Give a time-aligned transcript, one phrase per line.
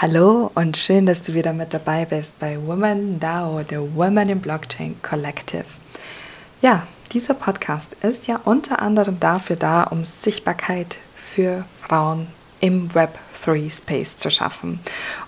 [0.00, 4.40] Hallo und schön, dass du wieder mit dabei bist bei Women DAO, der Women in
[4.40, 5.66] Blockchain Collective.
[6.60, 12.26] Ja, dieser Podcast ist ja unter anderem dafür da, um Sichtbarkeit für Frauen
[12.58, 14.80] im Web3 Space zu schaffen.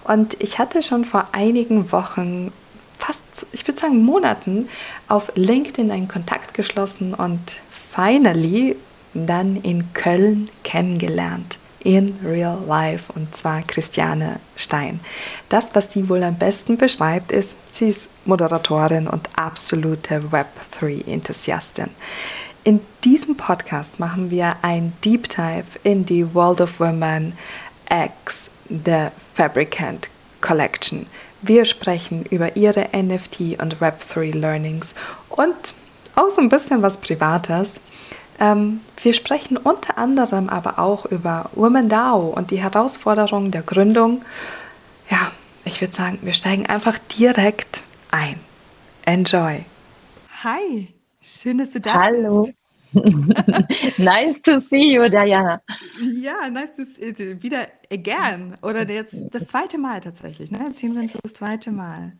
[0.02, 2.52] Und ich hatte schon vor einigen Wochen,
[2.98, 4.68] fast, ich würde sagen Monaten,
[5.06, 8.74] auf LinkedIn einen Kontakt geschlossen und finally
[9.14, 14.98] dann in Köln kennengelernt in real life und zwar Christiane Stein.
[15.48, 21.90] Das, was sie wohl am besten beschreibt, ist, sie ist Moderatorin und absolute Web3-Enthusiastin.
[22.64, 27.34] In diesem Podcast machen wir ein Deep Dive in die World of Women
[27.88, 30.08] X The Fabricant
[30.40, 31.06] Collection.
[31.40, 34.96] Wir sprechen über ihre NFT und Web3 Learnings
[35.28, 35.74] und
[36.16, 37.78] auch so ein bisschen was Privates.
[38.38, 44.22] Ähm, wir sprechen unter anderem aber auch über Women DAO und die Herausforderungen der Gründung.
[45.10, 45.32] Ja,
[45.64, 48.38] ich würde sagen, wir steigen einfach direkt ein.
[49.04, 49.64] Enjoy.
[50.42, 50.88] Hi,
[51.20, 52.42] schön, dass du da Hallo.
[52.44, 52.54] bist.
[53.98, 55.60] nice to see you, Diana.
[55.98, 57.42] Ja, nice to see you.
[57.42, 58.56] Wieder again.
[58.62, 60.50] Oder jetzt das zweite Mal tatsächlich.
[60.50, 60.60] Ne?
[60.66, 62.12] Erzählen wir uns das zweite Mal.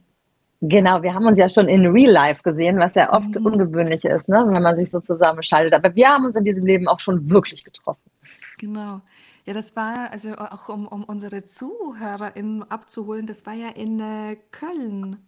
[0.69, 3.47] Genau, wir haben uns ja schon in Real Life gesehen, was ja oft mhm.
[3.47, 4.45] ungewöhnlich ist, ne?
[4.49, 5.75] wenn man sich so zusammenschaltet.
[5.75, 8.11] Aber wir haben uns in diesem Leben auch schon wirklich getroffen.
[8.59, 9.01] Genau.
[9.45, 14.37] Ja, das war, also auch um, um unsere ZuhörerInnen abzuholen, das war ja in äh,
[14.51, 15.19] Köln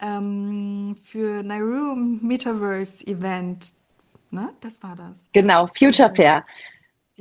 [0.00, 3.72] ähm, für Nauru Metaverse Event.
[4.30, 4.50] Ne?
[4.60, 5.28] Das war das.
[5.32, 6.44] Genau, Future Fair.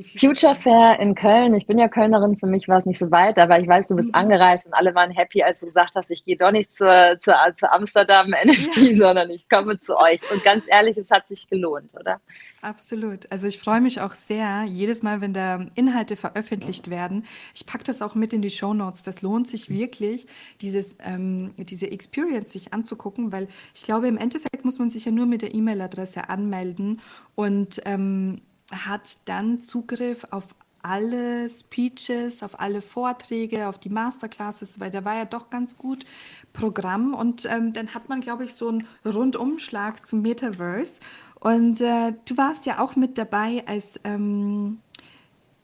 [0.04, 1.54] Future Fair in Köln.
[1.56, 3.96] Ich bin ja Kölnerin, für mich war es nicht so weit, aber ich weiß, du
[3.96, 4.16] bist mhm.
[4.16, 7.36] angereist und alle waren happy, als du gesagt hast, ich gehe doch nicht zur, zur,
[7.58, 8.96] zur Amsterdam NFT, ja.
[8.96, 10.20] sondern ich komme zu euch.
[10.32, 12.22] Und ganz ehrlich, es hat sich gelohnt, oder?
[12.62, 13.32] Absolut.
[13.32, 17.26] Also ich freue mich auch sehr, jedes Mal, wenn da Inhalte veröffentlicht werden.
[17.56, 19.04] Ich packe das auch mit in die Show Notes.
[19.04, 20.28] Das lohnt sich wirklich,
[20.62, 25.12] dieses, ähm, diese Experience sich anzugucken, weil ich glaube, im Endeffekt muss man sich ja
[25.12, 27.02] nur mit der E-Mail-Adresse anmelden
[27.36, 28.42] und ähm,
[28.72, 35.16] hat dann Zugriff auf alle Speeches, auf alle Vorträge, auf die Masterclasses, weil der war
[35.16, 36.06] ja doch ganz gut
[36.54, 37.14] Programm.
[37.14, 41.00] Und ähm, dann hat man, glaube ich, so einen Rundumschlag zum Metaverse.
[41.40, 44.80] Und äh, du warst ja auch mit dabei als, ähm,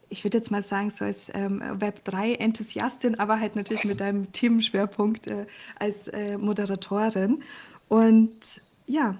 [0.08, 5.26] ich würde jetzt mal sagen, so als ähm, Web3-Enthusiastin, aber halt natürlich mit deinem Themenschwerpunkt
[5.26, 5.46] äh,
[5.78, 7.42] als äh, Moderatorin.
[7.88, 9.16] Und ja,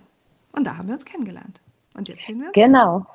[0.52, 1.60] und da haben wir uns kennengelernt.
[1.94, 2.54] Und jetzt sehen wir uns.
[2.54, 3.06] Genau.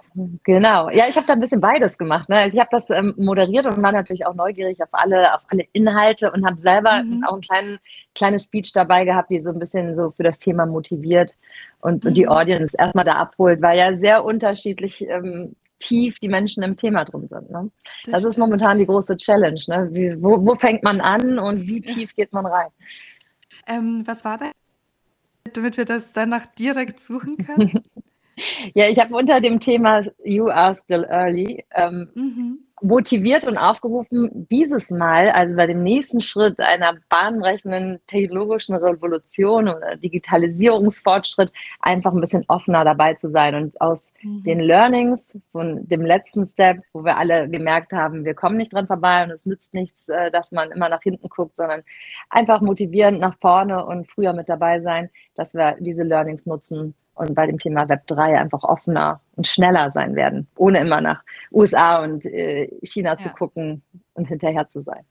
[0.44, 0.90] Genau.
[0.90, 2.30] Ja, ich habe da ein bisschen beides gemacht.
[2.30, 2.38] Ne?
[2.38, 5.66] Also ich habe das ähm, moderiert und war natürlich auch neugierig auf alle, auf alle
[5.72, 7.24] Inhalte und habe selber mhm.
[7.26, 7.80] auch ein kleinen,
[8.16, 11.34] kleines Speech dabei gehabt, die so ein bisschen so für das Thema motiviert
[11.82, 12.10] und, mhm.
[12.10, 12.32] und die mhm.
[12.32, 17.28] Audience erstmal da abholt, weil ja sehr unterschiedlich ähm, tief die Menschen im Thema drin
[17.30, 17.50] sind.
[17.52, 17.70] Ne?
[18.06, 19.62] Das, das ist momentan die große Challenge.
[19.68, 19.90] Ne?
[19.92, 22.70] Wie, wo, wo fängt man an und wie tief geht man rein?
[23.68, 24.52] Ähm, was war da,
[25.54, 27.84] damit wir das danach direkt suchen können?
[28.74, 32.60] Ja, ich habe unter dem Thema You Are Still Early ähm, mhm.
[32.82, 39.96] motiviert und aufgerufen, dieses Mal, also bei dem nächsten Schritt einer bahnbrechenden technologischen Revolution oder
[39.98, 41.52] Digitalisierungsfortschritt,
[41.82, 44.44] einfach ein bisschen offener dabei zu sein und aus mhm.
[44.44, 48.88] den Learnings von dem letzten Step, wo wir alle gemerkt haben, wir kommen nicht dran
[48.88, 51.84] vorbei und es nützt nichts, äh, dass man immer nach hinten guckt, sondern
[52.30, 57.36] einfach motivierend nach vorne und früher mit dabei sein, dass wir diese Learnings nutzen und
[57.36, 61.22] bei dem Thema Web 3 einfach offener und schneller sein werden, ohne immer nach
[61.52, 63.20] USA und äh, China ja.
[63.20, 65.04] zu gucken und hinterher zu sein.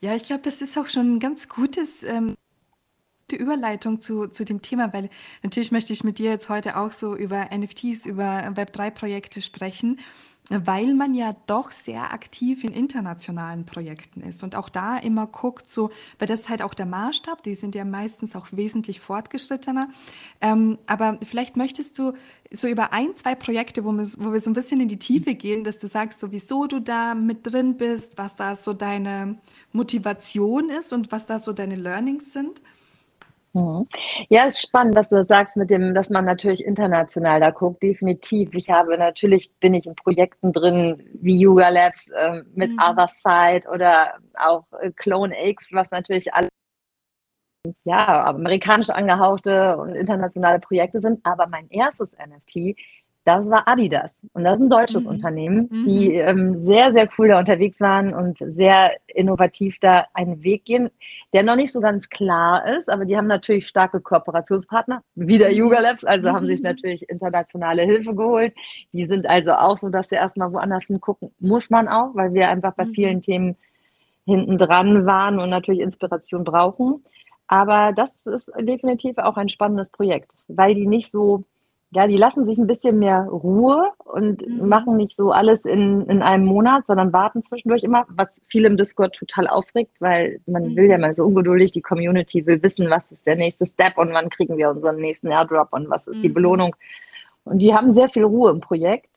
[0.00, 2.36] Ja, ich glaube, das ist auch schon ein ganz gutes ähm,
[3.30, 5.08] die Überleitung zu, zu dem Thema, weil
[5.42, 9.98] natürlich möchte ich mit dir jetzt heute auch so über NFTs, über Web3-Projekte sprechen
[10.50, 15.68] weil man ja doch sehr aktiv in internationalen Projekten ist und auch da immer guckt,
[15.68, 19.88] so, weil das ist halt auch der Maßstab, die sind ja meistens auch wesentlich fortgeschrittener.
[20.42, 22.12] Ähm, aber vielleicht möchtest du
[22.52, 25.34] so über ein, zwei Projekte, wo wir, wo wir so ein bisschen in die Tiefe
[25.34, 29.38] gehen, dass du sagst, so wieso du da mit drin bist, was da so deine
[29.72, 32.60] Motivation ist und was da so deine Learnings sind.
[33.54, 33.86] Mhm.
[34.28, 37.82] Ja, es ist spannend, was du sagst mit dem, dass man natürlich international da guckt.
[37.82, 38.52] Definitiv.
[38.52, 42.78] Ich habe natürlich bin ich in Projekten drin wie Yuga Labs äh, mit mhm.
[42.80, 46.48] Other Side oder auch äh, Clone X, was natürlich alle
[47.84, 51.20] ja, amerikanisch angehauchte und internationale Projekte sind.
[51.24, 52.76] Aber mein erstes NFT
[53.24, 54.12] das war Adidas.
[54.32, 55.10] Und das ist ein deutsches mhm.
[55.10, 56.14] Unternehmen, die mhm.
[56.14, 60.90] ähm, sehr, sehr cool da unterwegs waren und sehr innovativ da einen Weg gehen,
[61.32, 65.50] der noch nicht so ganz klar ist, aber die haben natürlich starke Kooperationspartner, wie der
[65.50, 65.56] mhm.
[65.56, 66.34] Yuga Labs, also mhm.
[66.34, 66.68] haben sich mhm.
[66.68, 68.54] natürlich internationale Hilfe geholt.
[68.92, 72.48] Die sind also auch so, dass sie erstmal woanders hingucken, muss man auch, weil wir
[72.48, 73.56] einfach bei vielen Themen
[74.26, 77.04] hinten dran waren und natürlich Inspiration brauchen.
[77.46, 81.44] Aber das ist definitiv auch ein spannendes Projekt, weil die nicht so,
[81.94, 84.68] ja, die lassen sich ein bisschen mehr Ruhe und mhm.
[84.68, 88.76] machen nicht so alles in, in einem Monat, sondern warten zwischendurch immer, was viele im
[88.76, 90.76] Discord total aufregt, weil man mhm.
[90.76, 94.12] will ja mal so ungeduldig, die Community will wissen, was ist der nächste Step und
[94.12, 96.22] wann kriegen wir unseren nächsten Airdrop und was ist mhm.
[96.22, 96.74] die Belohnung.
[97.44, 99.08] Und die haben sehr viel Ruhe im Projekt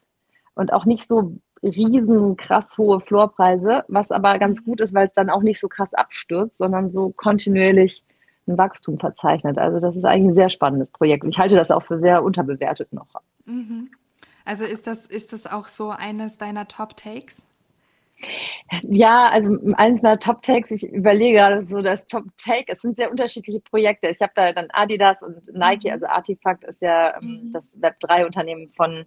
[0.54, 1.34] und auch nicht so
[1.64, 5.68] riesen krass hohe Floorpreise, was aber ganz gut ist, weil es dann auch nicht so
[5.68, 8.04] krass abstürzt, sondern so kontinuierlich
[8.48, 9.58] ein Wachstum verzeichnet.
[9.58, 11.24] Also das ist eigentlich ein sehr spannendes Projekt.
[11.24, 13.08] Und ich halte das auch für sehr unterbewertet noch.
[13.46, 13.90] Mhm.
[14.46, 17.46] Also ist das, ist das auch so eines deiner Top-Takes?
[18.84, 23.60] Ja, also eines meiner Top-Takes, ich überlege gerade so das Top-Take, es sind sehr unterschiedliche
[23.60, 24.08] Projekte.
[24.08, 25.94] Ich habe da dann Adidas und Nike, mhm.
[25.94, 27.54] also Artifact ist ja ähm, mhm.
[27.54, 29.06] das Web3-Unternehmen von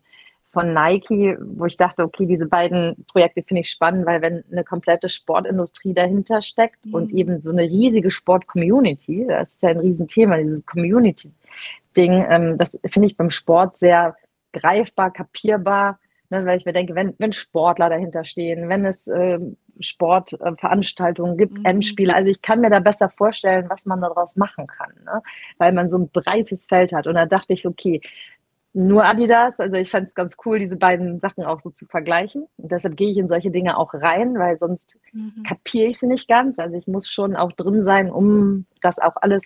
[0.51, 4.65] von Nike, wo ich dachte, okay, diese beiden Projekte finde ich spannend, weil wenn eine
[4.65, 6.95] komplette Sportindustrie dahinter steckt mhm.
[6.95, 12.71] und eben so eine riesige Sport-Community, das ist ja ein Riesenthema, dieses Community-Ding, ähm, das
[12.87, 14.17] finde ich beim Sport sehr
[14.53, 16.01] greifbar, kapierbar,
[16.31, 19.39] ne, weil ich mir denke, wenn, wenn Sportler dahinter stehen, wenn es äh,
[19.79, 21.65] Sportveranstaltungen gibt, mhm.
[21.65, 25.23] Endspiele, also ich kann mir da besser vorstellen, was man daraus machen kann, ne?
[25.59, 27.07] weil man so ein breites Feld hat.
[27.07, 28.01] Und da dachte ich, okay,
[28.73, 29.59] nur Adidas.
[29.59, 32.47] Also ich fand es ganz cool, diese beiden Sachen auch so zu vergleichen.
[32.57, 35.43] Und deshalb gehe ich in solche Dinge auch rein, weil sonst mhm.
[35.47, 36.59] kapiere ich sie nicht ganz.
[36.59, 39.43] Also ich muss schon auch drin sein, um das auch alles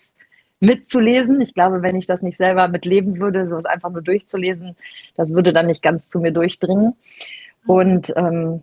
[0.60, 1.40] mitzulesen.
[1.40, 4.76] Ich glaube, wenn ich das nicht selber mitleben würde, so es einfach nur durchzulesen,
[5.16, 6.94] das würde dann nicht ganz zu mir durchdringen.
[7.64, 7.70] Mhm.
[7.70, 8.62] Und ähm,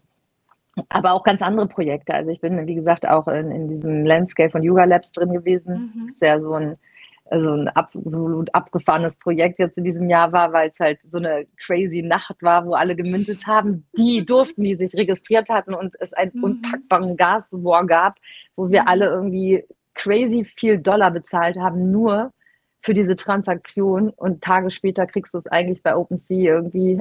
[0.90, 2.14] aber auch ganz andere Projekte.
[2.14, 5.92] Also ich bin, wie gesagt, auch in, in diesem Landscape von Yoga Labs drin gewesen.
[5.94, 6.08] Mhm.
[6.08, 6.78] Das ist ja so ein
[7.26, 11.46] also ein absolut abgefahrenes Projekt jetzt in diesem Jahr war, weil es halt so eine
[11.66, 13.88] crazy Nacht war, wo alle gemintet haben.
[13.98, 16.44] Die durften, die sich registriert hatten und es einen mhm.
[16.44, 18.18] unpackbaren Gaswar gab,
[18.56, 18.88] wo wir mhm.
[18.88, 19.64] alle irgendwie
[19.94, 22.32] crazy viel Dollar bezahlt haben, nur
[22.82, 27.00] für diese Transaktion und Tage später kriegst du es eigentlich bei OpenSea irgendwie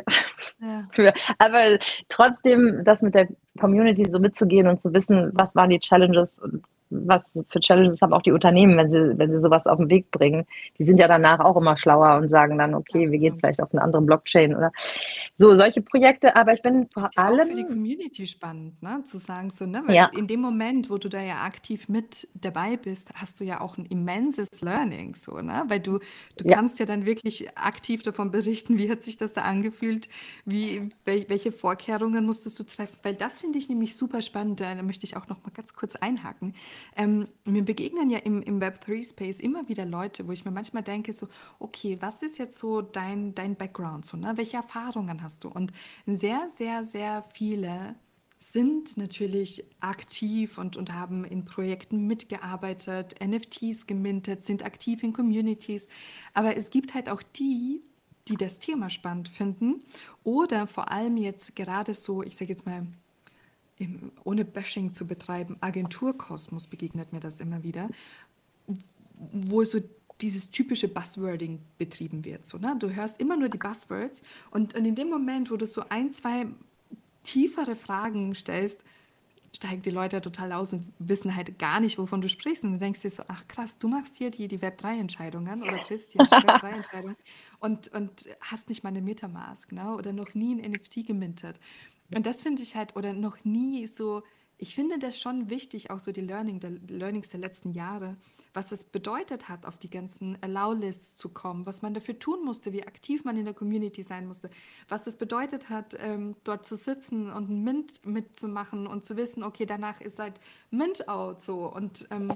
[0.60, 0.86] ja.
[0.92, 1.14] für.
[1.38, 1.78] Aber
[2.08, 3.28] trotzdem, das mit der
[3.58, 8.12] Community so mitzugehen und zu wissen, was waren die Challenges und was für Challenges haben
[8.12, 10.46] auch die Unternehmen, wenn sie, wenn sie sowas auf den Weg bringen.
[10.78, 13.72] Die sind ja danach auch immer schlauer und sagen dann, okay, wir gehen vielleicht auf
[13.72, 14.72] eine andere Blockchain oder
[15.36, 16.36] so, solche Projekte.
[16.36, 17.38] Aber ich bin vor allem.
[17.38, 19.02] Ja auch für die Community spannend, ne?
[19.04, 19.78] zu sagen, so, ne?
[19.86, 20.10] Weil ja.
[20.16, 23.78] in dem Moment, wo du da ja aktiv mit dabei bist, hast du ja auch
[23.78, 25.64] ein immenses Learning, so, ne?
[25.68, 25.98] Weil du,
[26.36, 26.56] du ja.
[26.56, 30.08] kannst ja dann wirklich aktiv davon berichten, wie hat sich das da angefühlt,
[30.44, 34.60] wie, welche Vorkehrungen musstest du treffen, weil das finde ich nämlich super spannend.
[34.60, 36.54] Da möchte ich auch noch mal ganz kurz einhaken.
[36.96, 41.12] Ähm, mir begegnen ja im, im Web3-Space immer wieder Leute, wo ich mir manchmal denke,
[41.12, 41.28] so,
[41.58, 44.06] okay, was ist jetzt so dein, dein Background?
[44.06, 44.32] So, ne?
[44.36, 45.48] Welche Erfahrungen hast du?
[45.48, 45.72] Und
[46.06, 47.94] sehr, sehr, sehr viele
[48.40, 55.86] sind natürlich aktiv und, und haben in Projekten mitgearbeitet, NFTs gemintet, sind aktiv in Communities.
[56.32, 57.82] Aber es gibt halt auch die,
[58.28, 59.82] die das Thema spannend finden
[60.24, 62.86] oder vor allem jetzt gerade so, ich sage jetzt mal,
[63.80, 67.88] im, ohne Bashing zu betreiben, Agenturkosmos begegnet mir das immer wieder,
[69.32, 69.80] wo so
[70.20, 72.46] dieses typische Buzzwording betrieben wird.
[72.46, 72.76] So, ne?
[72.78, 76.12] Du hörst immer nur die Buzzwords und, und in dem Moment, wo du so ein,
[76.12, 76.46] zwei
[77.24, 78.82] tiefere Fragen stellst,
[79.56, 82.64] steigen die Leute total aus und wissen halt gar nicht, wovon du sprichst.
[82.64, 86.14] Und du denkst dir so, ach krass, du machst hier die, die Web3-Entscheidungen oder triffst
[86.14, 87.16] die Web3-Entscheidungen
[87.58, 89.96] und, und hast nicht mal eine Metamask ne?
[89.96, 91.58] oder noch nie ein NFT gemintet.
[92.14, 94.22] Und das finde ich halt, oder noch nie so,
[94.58, 98.16] ich finde das schon wichtig, auch so die Learning, der, Learnings der letzten Jahre,
[98.52, 102.72] was es bedeutet hat, auf die ganzen Allow-Lists zu kommen, was man dafür tun musste,
[102.72, 104.50] wie aktiv man in der Community sein musste,
[104.88, 109.44] was es bedeutet hat, ähm, dort zu sitzen und ein Mint mitzumachen und zu wissen,
[109.44, 110.40] okay, danach ist halt
[110.70, 111.72] Mint-out so.
[111.72, 112.34] Und ähm,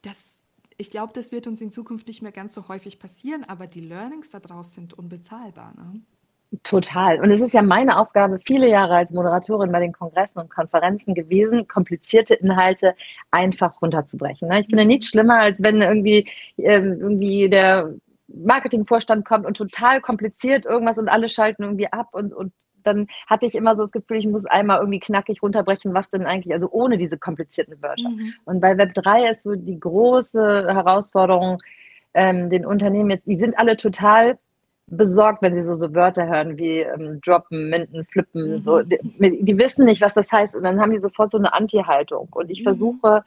[0.00, 0.40] das,
[0.76, 3.80] ich glaube, das wird uns in Zukunft nicht mehr ganz so häufig passieren, aber die
[3.80, 5.74] Learnings daraus sind unbezahlbar.
[5.76, 6.02] Ne?
[6.62, 7.18] Total.
[7.20, 11.14] Und es ist ja meine Aufgabe, viele Jahre als Moderatorin bei den Kongressen und Konferenzen
[11.14, 12.94] gewesen, komplizierte Inhalte
[13.30, 14.48] einfach runterzubrechen.
[14.48, 14.60] Ne?
[14.60, 16.28] Ich finde nichts schlimmer, als wenn irgendwie,
[16.58, 17.94] ähm, irgendwie der
[18.28, 23.46] Marketingvorstand kommt und total kompliziert irgendwas und alle schalten irgendwie ab und, und dann hatte
[23.46, 26.68] ich immer so das Gefühl, ich muss einmal irgendwie knackig runterbrechen, was denn eigentlich, also
[26.70, 28.08] ohne diese komplizierten Wörter.
[28.08, 28.34] Mhm.
[28.44, 31.58] Und bei Web 3 ist so die große Herausforderung,
[32.14, 34.38] ähm, den Unternehmen jetzt, die sind alle total
[34.96, 38.56] besorgt, wenn sie so, so Wörter hören wie ähm, droppen, minden, flippen.
[38.56, 38.62] Mhm.
[38.62, 38.82] So.
[38.82, 38.98] Die,
[39.42, 42.28] die, wissen nicht, was das heißt und dann haben die sofort so eine Anti-Haltung.
[42.30, 42.64] Und ich mhm.
[42.64, 43.24] versuche,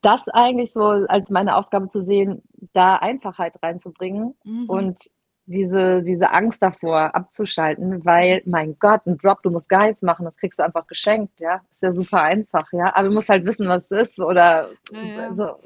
[0.00, 4.64] das eigentlich so als meine Aufgabe zu sehen, da Einfachheit reinzubringen mhm.
[4.68, 4.98] und
[5.44, 10.24] diese, diese Angst davor abzuschalten, weil, mein Gott, ein Drop, du musst gar nichts machen,
[10.24, 11.60] das kriegst du einfach geschenkt, ja.
[11.74, 12.94] Ist ja super einfach, ja.
[12.94, 15.34] Aber du musst halt wissen, was es ist oder ja, ja.
[15.34, 15.56] so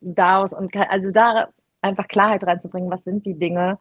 [0.00, 1.48] daraus und also da
[1.80, 3.78] einfach Klarheit reinzubringen, was sind die Dinge.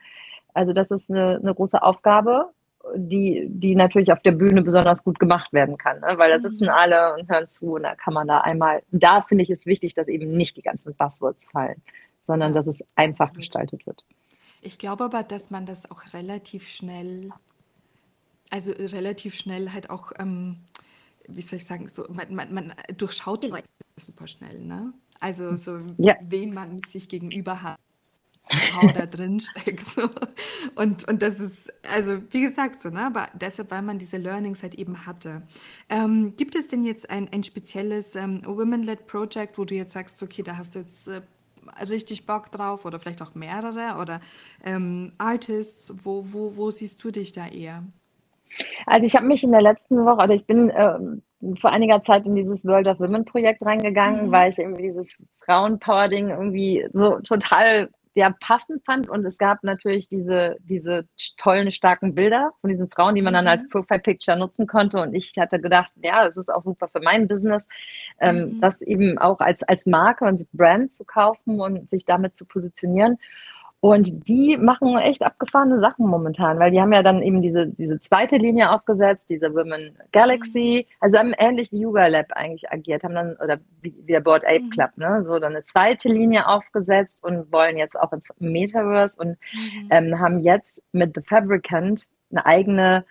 [0.53, 2.49] Also das ist eine, eine große Aufgabe,
[2.95, 6.17] die, die natürlich auf der Bühne besonders gut gemacht werden kann, ne?
[6.17, 6.41] weil da mhm.
[6.41, 9.65] sitzen alle und hören zu und da kann man da einmal, da finde ich es
[9.65, 11.81] wichtig, dass eben nicht die ganzen Buzzwords fallen,
[12.27, 14.03] sondern dass es einfach gestaltet wird.
[14.61, 17.31] Ich glaube aber, dass man das auch relativ schnell,
[18.49, 20.57] also relativ schnell halt auch, ähm,
[21.27, 23.67] wie soll ich sagen, so, man, man, man durchschaut die Leute
[23.97, 24.93] super schnell, ne?
[25.19, 26.15] Also so, ja.
[26.21, 27.79] wen man sich gegenüber hat.
[28.51, 29.85] How da drin steckt.
[29.85, 30.09] So.
[30.75, 33.05] Und, und das ist, also wie gesagt, so, ne?
[33.05, 35.43] aber deshalb, weil man diese Learnings halt eben hatte.
[35.89, 40.21] Ähm, gibt es denn jetzt ein, ein spezielles ähm, Women-led Project, wo du jetzt sagst,
[40.21, 41.21] okay, da hast du jetzt äh,
[41.89, 44.19] richtig Bock drauf oder vielleicht auch mehrere oder
[44.63, 47.83] ähm, Artists, wo, wo, wo siehst du dich da eher?
[48.85, 50.99] Also ich habe mich in der letzten Woche, oder ich bin äh,
[51.59, 54.31] vor einiger Zeit in dieses World of Women Projekt reingegangen, mhm.
[54.31, 59.09] weil ich irgendwie dieses Frauenpower-Ding irgendwie so total ja, passend fand.
[59.09, 63.47] Und es gab natürlich diese, diese tollen, starken Bilder von diesen Frauen, die man dann
[63.47, 63.69] als mhm.
[63.69, 65.01] Profile Picture nutzen konnte.
[65.01, 67.67] Und ich hatte gedacht, ja, es ist auch super für mein Business,
[68.19, 68.61] ähm, mhm.
[68.61, 73.17] das eben auch als, als Marke und Brand zu kaufen und sich damit zu positionieren.
[73.83, 77.99] Und die machen echt abgefahrene Sachen momentan, weil die haben ja dann eben diese, diese
[77.99, 80.95] zweite Linie aufgesetzt, diese Women Galaxy, mhm.
[81.01, 84.45] also haben ähnlich wie Yuga Lab eigentlich agiert, haben dann, oder wie, wie der Board
[84.45, 84.69] Ape mhm.
[84.69, 89.37] Club, ne, so dann eine zweite Linie aufgesetzt und wollen jetzt auch ins Metaverse und
[89.51, 89.89] mhm.
[89.91, 93.03] ähm, haben jetzt mit The Fabricant eine eigene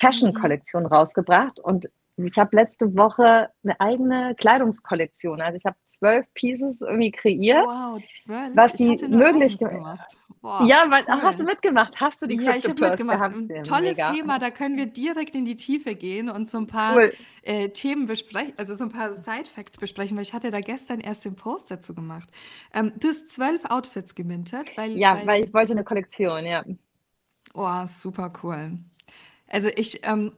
[0.00, 5.40] Fashion-Kollektion rausgebracht und ich habe letzte Woche eine eigene Kleidungskollektion.
[5.40, 8.56] Also ich habe zwölf Pieces irgendwie kreiert, wow, zwölf.
[8.56, 10.16] was die möglich gemacht.
[10.42, 11.22] Wow, ja, weil, cool.
[11.22, 12.00] hast du mitgemacht?
[12.00, 13.20] Hast du die Ja, ich habe mitgemacht.
[13.20, 14.12] Ein tolles Mega.
[14.12, 17.12] Thema, da können wir direkt in die Tiefe gehen und so ein paar cool.
[17.42, 21.24] äh, Themen besprechen, also so ein paar Side-Facts besprechen, weil ich hatte da gestern erst
[21.24, 22.30] den Post dazu gemacht.
[22.72, 24.96] Ähm, du hast zwölf Outfits gemintet, weil...
[24.96, 26.64] Ja, weil, weil ich wollte eine Kollektion, ja.
[27.54, 28.78] Oh, super cool.
[29.48, 30.06] Also ich...
[30.06, 30.32] Ähm,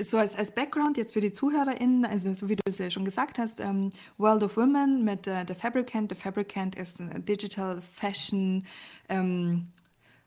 [0.00, 3.04] so als, als Background jetzt für die ZuhörerInnen, also so wie du es ja schon
[3.04, 6.10] gesagt hast, ähm, World of Women mit äh, The Fabricant.
[6.10, 8.64] The Fabricant ist ein Digital Fashion
[9.08, 9.68] ähm,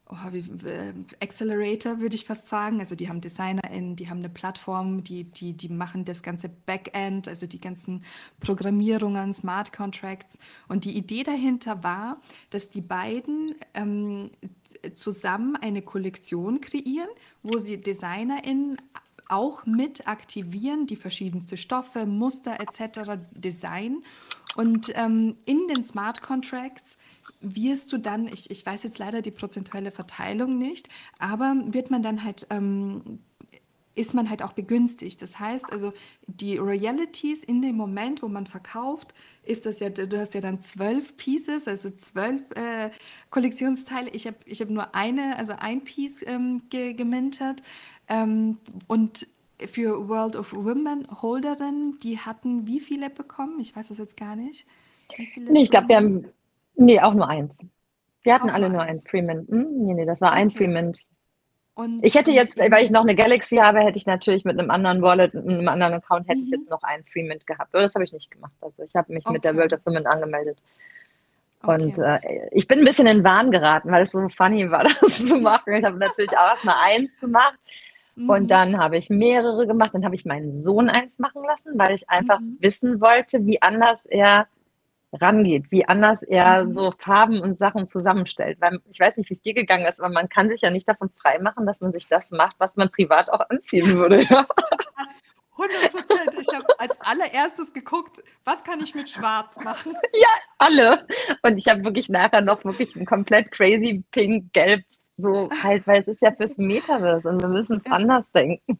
[0.09, 2.79] oh, wie, äh, Accelerator, würde ich fast sagen.
[2.79, 7.27] Also die haben DesignerInnen, die haben eine Plattform, die, die, die machen das ganze Backend,
[7.27, 8.03] also die ganzen
[8.39, 10.37] Programmierungen, Smart Contracts.
[10.67, 14.31] Und die Idee dahinter war, dass die beiden ähm,
[14.93, 17.09] zusammen eine Kollektion kreieren,
[17.43, 18.77] wo sie DesignerInnen
[19.29, 23.19] auch mit aktivieren, die verschiedensten Stoffe, Muster etc.
[23.31, 24.03] Design.
[24.55, 26.97] Und ähm, in den Smart Contracts
[27.39, 32.01] wirst du dann, ich, ich weiß jetzt leider die prozentuelle Verteilung nicht, aber wird man
[32.01, 33.19] dann halt ähm,
[33.99, 35.21] ist man halt auch begünstigt.
[35.21, 35.91] Das heißt also,
[36.25, 40.61] die Royalties in dem Moment, wo man verkauft, ist das ja, du hast ja dann
[40.61, 42.91] zwölf Pieces, also zwölf äh,
[43.29, 44.09] Kollektionsteile.
[44.11, 47.61] Ich habe ich hab nur eine, also ein Piece ähm, ge gemintet.
[48.09, 49.27] Ähm, und
[49.67, 53.59] für World of Women Holderinnen, die hatten wie viele bekommen?
[53.59, 54.65] Ich weiß das jetzt gar nicht.
[55.35, 56.25] Nee, ich glaube, wir haben,
[56.75, 57.59] nee, auch nur eins.
[58.23, 59.49] Wir hatten auch alle nur eins Freemint.
[59.49, 59.67] Hm?
[59.85, 60.41] Nee, nee, das war okay.
[60.41, 60.99] ein Freemint.
[61.73, 64.69] Und, ich hätte jetzt, weil ich noch eine Galaxy habe, hätte ich natürlich mit einem
[64.69, 66.45] anderen Wallet, mit einem anderen Account, hätte mhm.
[66.45, 67.73] ich jetzt noch einen Freemint gehabt.
[67.73, 68.51] Aber das habe ich nicht gemacht.
[68.61, 69.33] Also ich habe mich okay.
[69.33, 70.57] mit der World of Women angemeldet.
[71.63, 71.83] Okay.
[71.83, 72.19] Und äh,
[72.51, 75.73] ich bin ein bisschen in Wahn geraten, weil es so funny war, das zu machen.
[75.73, 77.57] Ich habe natürlich auch erst mal eins gemacht
[78.27, 78.47] und mhm.
[78.47, 79.91] dann habe ich mehrere gemacht.
[79.93, 82.57] Dann habe ich meinen Sohn eins machen lassen, weil ich einfach mhm.
[82.59, 84.47] wissen wollte, wie anders er
[85.13, 86.73] rangeht, wie anders er mhm.
[86.73, 88.59] so Farben und Sachen zusammenstellt.
[88.61, 90.87] Weil ich weiß nicht, wie es dir gegangen ist, aber man kann sich ja nicht
[90.87, 94.27] davon freimachen, dass man sich das macht, was man privat auch anziehen würde.
[95.61, 96.35] 100 Prozent.
[96.39, 99.93] Ich habe als allererstes geguckt, was kann ich mit Schwarz machen?
[100.13, 101.05] Ja, alle.
[101.43, 104.83] Und ich habe wirklich nachher noch wirklich ein komplett crazy pink, gelb
[105.21, 108.79] so halt, weil es ist ja fürs Metaverse und wir müssen es anders denken.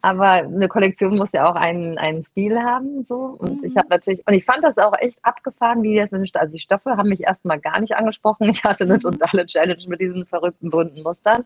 [0.00, 3.36] Aber eine Kollektion muss ja auch einen, einen Stil haben, so.
[3.38, 3.64] Und mhm.
[3.64, 6.96] ich habe natürlich, und ich fand das auch echt abgefahren, wie das, also die Stoffe
[6.96, 8.50] haben mich erstmal gar nicht angesprochen.
[8.50, 9.00] Ich hatte eine mhm.
[9.00, 11.44] totale Challenge mit diesen verrückten bunten Mustern.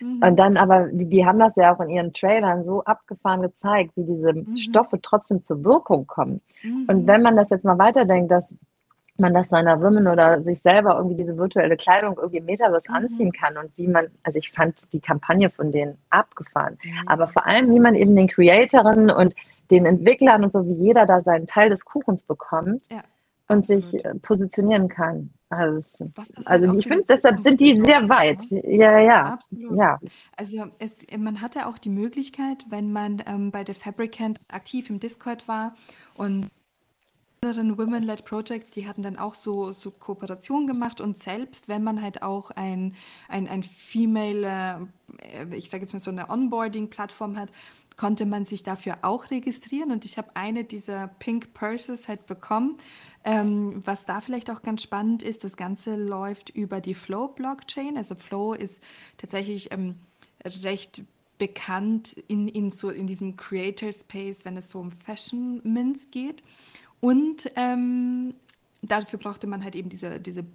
[0.00, 0.22] Mhm.
[0.22, 3.92] Und dann aber, die, die, haben das ja auch in ihren Trailern so abgefahren gezeigt,
[3.96, 4.56] wie diese mhm.
[4.56, 6.40] Stoffe trotzdem zur Wirkung kommen.
[6.62, 6.86] Mhm.
[6.88, 8.44] Und wenn man das jetzt mal weiterdenkt, dass
[9.18, 12.96] man das seiner Women oder sich selber irgendwie diese virtuelle Kleidung irgendwie im Metaverse mhm.
[12.96, 17.08] anziehen kann und wie man, also ich fand die Kampagne von denen abgefahren, mhm.
[17.08, 19.34] aber vor allem, wie man eben den Creatorinnen und
[19.70, 23.02] den Entwicklern und so, wie jeder da seinen Teil des Kuchens bekommt ja,
[23.48, 25.30] und sich äh, positionieren kann.
[25.48, 26.10] Also,
[26.46, 28.44] also halt ich finde, deshalb sind die sehr weit.
[28.50, 28.62] Ne?
[28.76, 29.24] Ja, ja.
[29.34, 29.78] Absolut.
[29.78, 30.00] Ja.
[30.36, 34.98] Also es, man hatte auch die Möglichkeit, wenn man ähm, bei der Fabricant aktiv im
[34.98, 35.76] Discord war
[36.16, 36.48] und
[37.44, 42.00] anderen Women-led Projects, die hatten dann auch so, so Kooperationen gemacht und selbst wenn man
[42.00, 42.94] halt auch ein,
[43.28, 47.50] ein, ein Female, äh, ich sage jetzt mal so eine Onboarding-Plattform hat,
[47.96, 52.78] konnte man sich dafür auch registrieren und ich habe eine dieser Pink Purses halt bekommen.
[53.24, 57.96] Ähm, was da vielleicht auch ganz spannend ist, das Ganze läuft über die Flow Blockchain.
[57.96, 58.82] Also Flow ist
[59.18, 59.96] tatsächlich ähm,
[60.44, 61.02] recht
[61.38, 66.42] bekannt in, in, so, in diesem Creator Space, wenn es so um Fashion Mints geht.
[67.04, 68.32] Und ähm,
[68.80, 70.46] dafür brauchte man halt eben diese, diese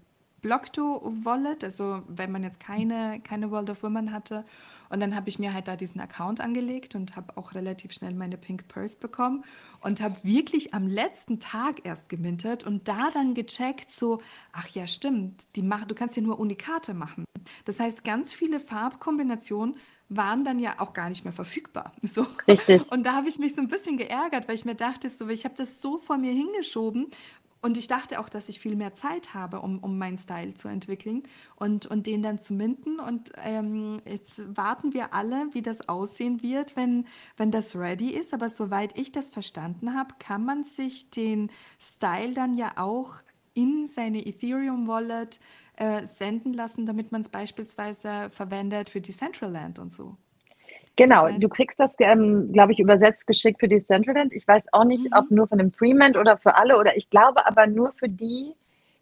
[0.41, 4.45] Blockto-Wallet, also wenn man jetzt keine, keine World of Women hatte.
[4.89, 8.15] Und dann habe ich mir halt da diesen Account angelegt und habe auch relativ schnell
[8.15, 9.45] meine Pink Purse bekommen
[9.81, 14.19] und habe wirklich am letzten Tag erst gemintet und da dann gecheckt, so,
[14.51, 17.25] ach ja, stimmt, die mach, du kannst ja nur Unikate machen.
[17.65, 19.75] Das heißt, ganz viele Farbkombinationen
[20.09, 21.93] waren dann ja auch gar nicht mehr verfügbar.
[22.01, 22.25] So.
[22.47, 22.91] Richtig.
[22.91, 25.45] Und da habe ich mich so ein bisschen geärgert, weil ich mir dachte, so, ich
[25.45, 27.11] habe das so vor mir hingeschoben
[27.61, 30.69] und ich dachte auch, dass ich viel mehr Zeit habe, um, um meinen Style zu
[30.69, 31.23] entwickeln
[31.55, 32.99] und, und den dann zu minden.
[32.99, 38.33] Und ähm, jetzt warten wir alle, wie das aussehen wird, wenn, wenn das ready ist.
[38.33, 43.15] Aber soweit ich das verstanden habe, kann man sich den Style dann ja auch
[43.53, 45.41] in seine Ethereum Wallet
[45.79, 50.17] äh, senden lassen, damit man es beispielsweise verwendet für Decentraland und so.
[50.98, 54.33] Genau, das heißt, du kriegst das, ähm, glaube ich, übersetzt geschickt für Decentraland.
[54.33, 55.17] Ich weiß auch nicht, mhm.
[55.17, 58.53] ob nur von dem Freement oder für alle oder ich glaube aber nur für die,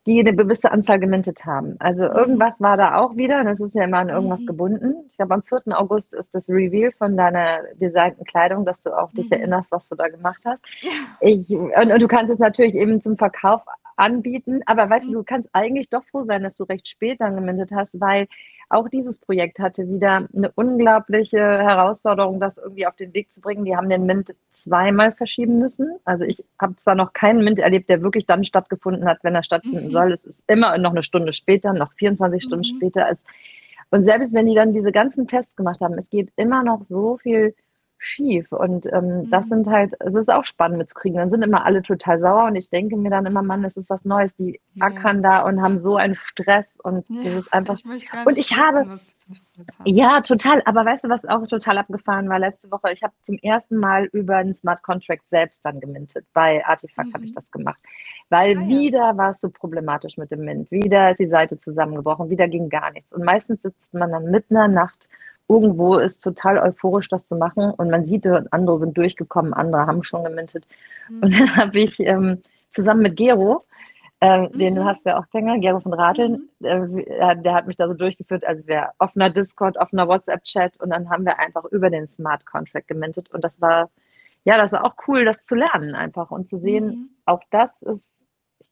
[0.06, 1.76] die eine gewisse Anzahl gemintet haben.
[1.80, 2.16] Also mhm.
[2.16, 4.46] irgendwas war da auch wieder, das ist ja immer an irgendwas mhm.
[4.46, 4.94] gebunden.
[5.10, 5.62] Ich glaube, am 4.
[5.70, 9.38] August ist das Reveal von deiner designten Kleidung, dass du auch dich mhm.
[9.38, 10.62] erinnerst, was du da gemacht hast.
[10.82, 10.92] Ja.
[11.22, 13.64] Ich, und, und, du kannst es natürlich eben zum Verkauf
[13.98, 14.62] anbieten.
[14.66, 15.16] Aber weißt du, mhm.
[15.16, 18.28] du kannst eigentlich doch froh sein, dass du recht spät dann gemintet hast, weil
[18.70, 23.64] auch dieses Projekt hatte wieder eine unglaubliche Herausforderung, das irgendwie auf den Weg zu bringen.
[23.64, 25.98] Die haben den Mint zweimal verschieben müssen.
[26.04, 29.44] Also ich habe zwar noch keinen Mint erlebt, der wirklich dann stattgefunden hat, wenn er
[29.44, 29.92] stattfinden mhm.
[29.92, 30.14] soll.
[30.14, 32.46] Es ist immer noch eine Stunde später, noch 24 mhm.
[32.46, 33.10] Stunden später.
[33.10, 33.22] Ist.
[33.90, 37.18] Und selbst wenn die dann diese ganzen Tests gemacht haben, es geht immer noch so
[37.18, 37.56] viel
[37.98, 38.52] schief.
[38.52, 39.30] Und ähm, mhm.
[39.30, 41.18] das sind halt, es ist auch spannend mitzukriegen.
[41.18, 43.90] Dann sind immer alle total sauer und ich denke mir dann immer, Mann, es ist
[43.90, 44.32] was Neues.
[44.38, 44.86] Die ja.
[44.86, 47.76] ackern da und haben so einen Stress und ja, das ist einfach.
[47.76, 47.86] Ich
[48.26, 49.00] und ich wissen, habe.
[49.86, 50.62] Ja, total.
[50.66, 52.92] Aber weißt du, was auch total abgefahren war letzte Woche?
[52.92, 56.26] Ich habe zum ersten Mal über einen Smart Contract selbst dann gemintet.
[56.34, 57.14] Bei Artifact mhm.
[57.14, 57.80] habe ich das gemacht.
[58.30, 58.68] Weil ah, ja.
[58.68, 60.70] wieder war es so problematisch mit dem Mint.
[60.72, 63.12] Wieder ist die Seite zusammengebrochen, wieder ging gar nichts.
[63.14, 65.07] Und meistens sitzt man dann mitten in der Nacht
[65.50, 67.72] irgendwo ist total euphorisch, das zu machen.
[67.72, 70.68] Und man sieht, andere sind durchgekommen, andere haben schon gemintet.
[71.10, 71.24] Mhm.
[71.24, 72.42] Und dann habe ich ähm,
[72.74, 73.66] zusammen mit Gero,
[74.20, 74.58] äh, mhm.
[74.58, 76.98] den du hast ja auch kennengelernt, Gero von Radeln, mhm.
[76.98, 81.10] äh, der hat mich da so durchgeführt, also wir offener Discord, offener WhatsApp-Chat und dann
[81.10, 83.32] haben wir einfach über den Smart Contract gemintet.
[83.32, 83.90] Und das war,
[84.44, 87.10] ja, das war auch cool, das zu lernen einfach und zu sehen, mhm.
[87.26, 88.17] auch das ist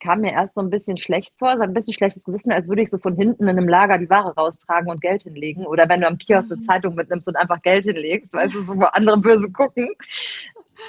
[0.05, 2.83] kam mir erst so ein bisschen schlecht vor, so ein bisschen schlechtes Gewissen, als würde
[2.83, 5.65] ich so von hinten in einem Lager die Ware raustragen und Geld hinlegen.
[5.65, 6.63] Oder wenn du am Kiosk eine mhm.
[6.63, 9.89] Zeitung mitnimmst und einfach Geld hinlegst, weil du, so wo andere böse gucken.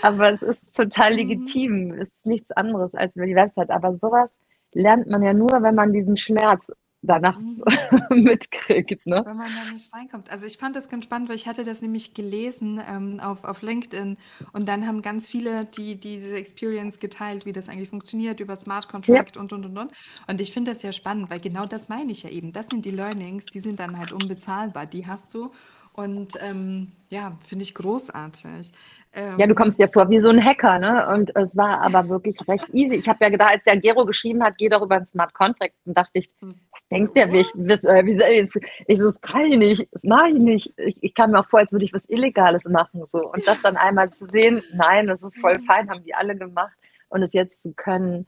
[0.02, 1.16] Aber es ist total mhm.
[1.16, 3.70] legitim, es ist nichts anderes als über die Website.
[3.70, 4.28] Aber sowas
[4.72, 6.70] lernt man ja nur, wenn man diesen Schmerz
[7.02, 7.62] danach mhm.
[8.10, 9.06] mitkriegt.
[9.06, 9.22] Ne?
[9.24, 10.30] Wenn man da nicht reinkommt.
[10.30, 13.62] Also ich fand das ganz spannend, weil ich hatte das nämlich gelesen ähm, auf, auf
[13.62, 14.16] LinkedIn
[14.52, 18.88] und dann haben ganz viele die, diese Experience geteilt, wie das eigentlich funktioniert über Smart
[18.88, 19.42] Contract ja.
[19.42, 19.92] und, und, und, und.
[20.26, 22.52] Und ich finde das ja spannend, weil genau das meine ich ja eben.
[22.52, 24.86] Das sind die Learnings, die sind dann halt unbezahlbar.
[24.86, 25.52] Die hast du
[25.96, 28.72] und ähm, ja, finde ich großartig.
[29.12, 31.08] Ähm, ja, du kommst dir vor wie so ein Hacker, ne?
[31.08, 32.96] Und es war aber wirklich recht easy.
[32.96, 35.72] Ich habe ja gedacht, als der Gero geschrieben hat, geh doch über einen Smart Contract,
[35.86, 36.54] und dachte ich, hm.
[36.70, 38.48] was denkt der, wie ich, wie, äh,
[38.86, 40.74] ich so, das kann ich nicht, das mache ich nicht.
[40.76, 43.04] Ich, ich kam mir auch vor, als würde ich was Illegales machen.
[43.12, 43.32] So.
[43.32, 46.76] Und das dann einmal zu sehen, nein, das ist voll fein, haben die alle gemacht.
[47.08, 48.26] Und es jetzt zu können,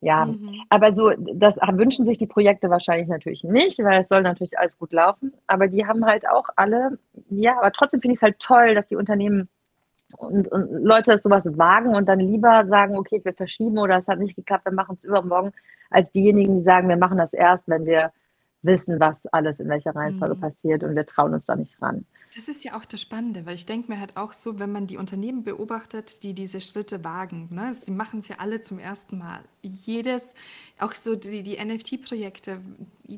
[0.00, 0.62] ja, mhm.
[0.70, 4.78] aber so, das wünschen sich die Projekte wahrscheinlich natürlich nicht, weil es soll natürlich alles
[4.78, 5.32] gut laufen.
[5.46, 8.86] Aber die haben halt auch alle, ja, aber trotzdem finde ich es halt toll, dass
[8.88, 9.48] die Unternehmen
[10.16, 14.18] und, und Leute sowas wagen und dann lieber sagen, okay, wir verschieben oder es hat
[14.18, 15.52] nicht geklappt, wir machen es übermorgen,
[15.90, 18.10] als diejenigen, die sagen, wir machen das erst, wenn wir
[18.62, 20.40] wissen, was alles in welcher Reihenfolge mhm.
[20.40, 22.06] passiert und wir trauen uns da nicht ran.
[22.36, 24.86] Das ist ja auch das Spannende, weil ich denke mir halt auch so, wenn man
[24.86, 27.74] die Unternehmen beobachtet, die diese Schritte wagen, ne?
[27.74, 29.42] Sie machen es ja alle zum ersten Mal.
[29.62, 30.34] Jedes,
[30.78, 32.60] auch so die, die NFT-Projekte,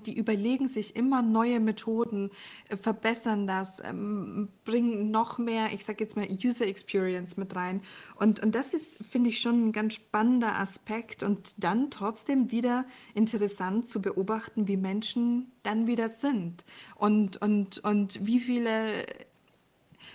[0.00, 2.30] die überlegen sich immer neue Methoden,
[2.68, 7.82] äh, verbessern das, ähm, bringen noch mehr, ich sage jetzt mal, User Experience mit rein.
[8.16, 12.86] Und, und das ist, finde ich, schon ein ganz spannender Aspekt und dann trotzdem wieder
[13.14, 16.64] interessant zu beobachten, wie Menschen dann wieder sind
[16.96, 19.01] und, und, und wie viele,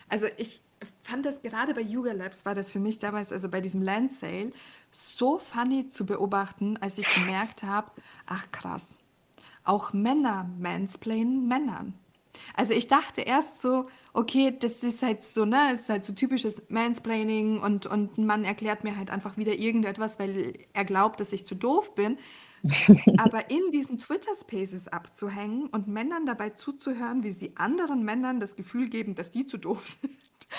[0.09, 0.61] also ich
[1.03, 4.11] fand das gerade bei Yuga Labs war das für mich damals, also bei diesem Land
[4.11, 4.51] Sale,
[4.91, 7.91] so funny zu beobachten, als ich gemerkt habe,
[8.25, 8.99] ach krass,
[9.63, 11.93] auch Männer mansplainen Männern.
[12.53, 16.69] Also ich dachte erst so, okay, das ist halt so, ne, ist halt so typisches
[16.69, 21.33] Mansplaining und, und ein Mann erklärt mir halt einfach wieder irgendetwas, weil er glaubt, dass
[21.33, 22.17] ich zu doof bin.
[23.17, 28.89] Aber in diesen Twitter-Spaces abzuhängen und Männern dabei zuzuhören, wie sie anderen Männern das Gefühl
[28.89, 30.13] geben, dass die zu doof sind.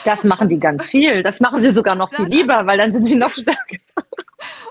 [0.05, 1.23] Das machen die ganz viel.
[1.23, 3.79] Das machen sie sogar noch viel lieber, weil dann sind sie noch stärker.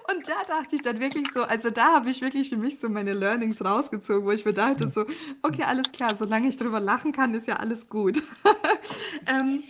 [0.09, 2.87] Und da dachte ich dann wirklich so, also da habe ich wirklich für mich so
[2.87, 5.05] meine Learnings rausgezogen, wo ich mir dachte so,
[5.41, 8.23] okay, alles klar, solange ich drüber lachen kann, ist ja alles gut.
[9.27, 9.63] ähm,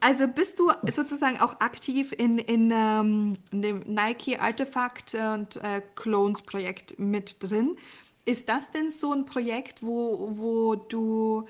[0.00, 5.82] also bist du sozusagen auch aktiv in, in, ähm, in dem Nike Artefakt und äh,
[5.96, 7.76] Clones Projekt mit drin.
[8.24, 11.48] Ist das denn so ein Projekt, wo, wo du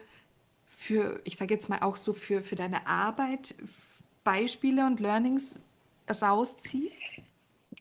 [0.69, 3.55] für, ich sage jetzt mal auch so für, für deine Arbeit
[4.25, 5.57] Beispiele und Learnings
[6.09, 7.03] rausziehst?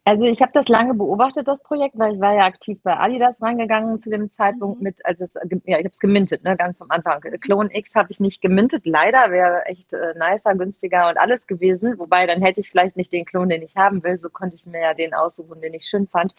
[0.08, 3.42] Also ich habe das lange beobachtet, das Projekt, weil ich war ja aktiv bei Adidas
[3.42, 4.84] rangegangen zu dem Zeitpunkt mhm.
[4.86, 5.34] mit, also es,
[5.66, 7.20] ja, ich habe es gemintet, ne, ganz vom Anfang.
[7.42, 12.00] Clone X habe ich nicht gemintet, leider, wäre echt äh, nicer, günstiger und alles gewesen.
[12.00, 14.66] Wobei, dann hätte ich vielleicht nicht den Klon, den ich haben will, so konnte ich
[14.66, 16.34] mir ja den aussuchen, den ich schön fand.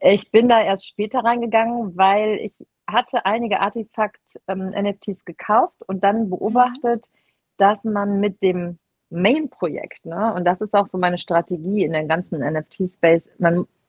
[0.00, 2.54] Ich bin da erst später reingegangen, weil ich
[2.86, 7.18] hatte einige Artefakt-NFTs ähm, gekauft und dann beobachtet, mhm.
[7.58, 8.78] dass man mit dem
[9.14, 10.04] Main-Projekt.
[10.06, 10.34] Ne?
[10.34, 13.28] Und das ist auch so meine Strategie in der ganzen NFT-Space.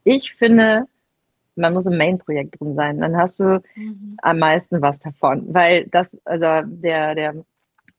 [0.03, 0.87] ich finde,
[1.55, 2.99] man muss im Main-Projekt drin sein.
[2.99, 4.17] Dann hast du mhm.
[4.21, 5.53] am meisten was davon.
[5.53, 7.45] Weil das, also der, der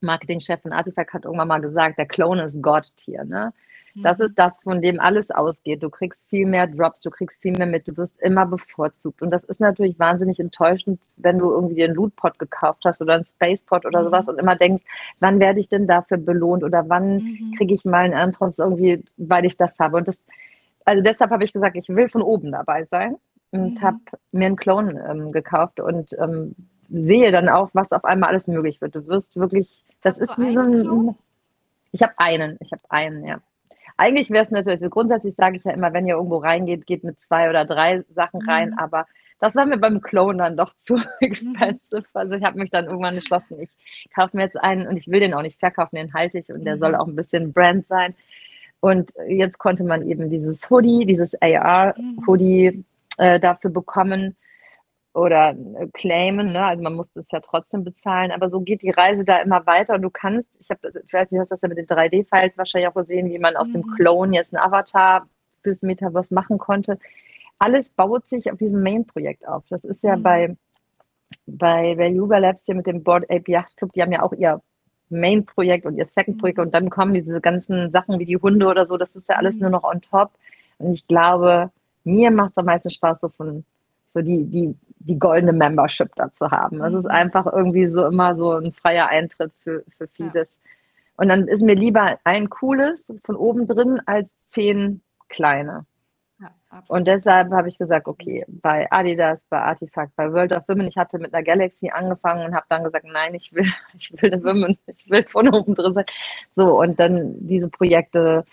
[0.00, 3.24] Marketingchef von Artifact hat irgendwann mal gesagt, der Clone ist God-Tier.
[3.24, 3.52] Ne?
[4.02, 4.34] Das ist mhm.
[4.36, 5.82] das, von dem alles ausgeht.
[5.82, 9.22] Du kriegst viel mehr Drops, du kriegst viel mehr mit, du wirst immer bevorzugt.
[9.22, 13.26] Und das ist natürlich wahnsinnig enttäuschend, wenn du irgendwie einen Lootpot gekauft hast oder einen
[13.26, 14.04] Spacepot oder mhm.
[14.04, 14.84] sowas und immer denkst,
[15.20, 17.54] wann werde ich denn dafür belohnt oder wann mhm.
[17.56, 19.96] kriege ich mal einen Antrons irgendwie, weil ich das habe.
[19.96, 20.18] Und das,
[20.84, 23.16] also deshalb habe ich gesagt, ich will von oben dabei sein
[23.50, 23.82] und mhm.
[23.82, 23.98] habe
[24.32, 26.54] mir einen Clone ähm, gekauft und ähm,
[26.88, 28.94] sehe dann auch, was auf einmal alles möglich wird.
[28.94, 30.72] Du wirst wirklich, das Hast ist wie so ein.
[30.82, 31.16] Klon?
[31.92, 33.38] Ich habe einen, ich habe einen, ja.
[33.96, 37.04] Eigentlich wäre es natürlich, also grundsätzlich sage ich ja immer, wenn ihr irgendwo reingeht, geht
[37.04, 38.48] mit zwei oder drei Sachen mhm.
[38.48, 39.06] rein, aber
[39.38, 42.04] das war mir beim Clone dann doch zu expensive.
[42.14, 43.70] Also ich habe mich dann irgendwann entschlossen, ich
[44.14, 46.64] kaufe mir jetzt einen und ich will den auch nicht verkaufen, den halte ich und
[46.64, 46.80] der mhm.
[46.80, 48.14] soll auch ein bisschen Brand sein.
[48.80, 52.84] Und jetzt konnte man eben dieses Hoodie, dieses AR-Hoodie mhm.
[53.16, 54.36] äh, dafür bekommen
[55.16, 56.62] oder äh, claimen, ne?
[56.62, 59.94] also man muss das ja trotzdem bezahlen, aber so geht die Reise da immer weiter
[59.94, 62.88] und du kannst, ich habe, ich weiß nicht, hast das ja mit den 3D-Files wahrscheinlich
[62.88, 63.72] auch gesehen, wie man aus mhm.
[63.72, 65.26] dem Clone jetzt einen Avatar
[65.62, 66.98] fürs Metaverse machen konnte.
[67.58, 69.64] Alles baut sich auf diesem Main-Projekt auf.
[69.70, 70.22] Das ist ja mhm.
[70.22, 70.56] bei,
[71.46, 74.60] bei, Yuga Labs hier mit dem Board Ape Yacht Club, die haben ja auch ihr
[75.08, 76.64] Main-Projekt und ihr Second-Projekt mhm.
[76.64, 79.54] und dann kommen diese ganzen Sachen wie die Hunde oder so, das ist ja alles
[79.54, 79.62] mhm.
[79.62, 80.32] nur noch on top.
[80.76, 81.70] Und ich glaube,
[82.04, 83.64] mir macht es am meisten Spaß, so von
[84.16, 84.74] so die, die,
[85.06, 86.82] die goldene Membership dazu haben.
[86.82, 87.10] Es ist mhm.
[87.10, 90.48] einfach irgendwie so immer so ein freier Eintritt für, für vieles.
[90.48, 90.70] Ja.
[91.16, 95.86] Und dann ist mir lieber ein cooles von oben drin als zehn kleine.
[96.38, 96.50] Ja,
[96.88, 100.96] und deshalb habe ich gesagt, okay, bei Adidas, bei Artifact, bei World of Women, ich
[100.96, 103.64] hatte mit einer Galaxy angefangen und habe dann gesagt, nein, ich will,
[103.98, 106.04] ich will eine Women, ich will von oben drin sein.
[106.54, 108.44] So, und dann diese Projekte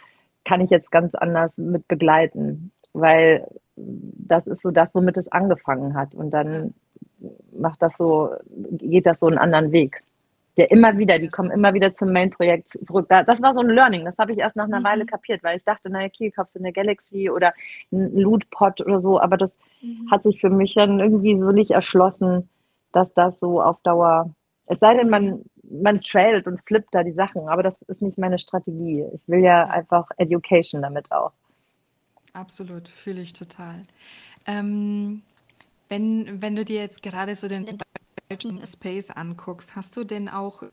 [0.45, 5.95] kann ich jetzt ganz anders mit begleiten, weil das ist so das, womit es angefangen
[5.95, 6.13] hat.
[6.13, 6.73] Und dann
[7.57, 8.31] macht das so,
[8.71, 10.01] geht das so einen anderen Weg.
[10.55, 13.07] Der immer wieder, die kommen immer wieder zum Main-Projekt zurück.
[13.09, 14.83] das war so ein Learning, das habe ich erst nach einer mhm.
[14.83, 17.53] Weile kapiert, weil ich dachte, naja, okay, kaufst du eine Galaxy oder
[17.91, 19.51] einen Loot-Pot oder so, aber das
[19.81, 20.11] mhm.
[20.11, 22.49] hat sich für mich dann irgendwie so nicht erschlossen,
[22.91, 24.29] dass das so auf Dauer,
[24.67, 28.19] es sei denn, man, man trailt und flippt da die Sachen, aber das ist nicht
[28.19, 29.05] meine Strategie.
[29.13, 31.31] Ich will ja einfach Education damit auch.
[32.33, 33.85] Absolut, fühle ich total.
[34.45, 35.21] Ähm,
[35.87, 37.77] wenn, wenn du dir jetzt gerade so den
[38.29, 40.63] deutschen Space anguckst, hast du denn auch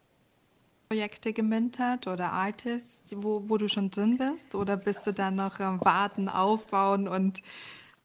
[0.88, 4.54] Projekte gemintet oder Artists, wo, wo du schon drin bist?
[4.54, 7.42] Oder bist du dann noch am Warten, Aufbauen und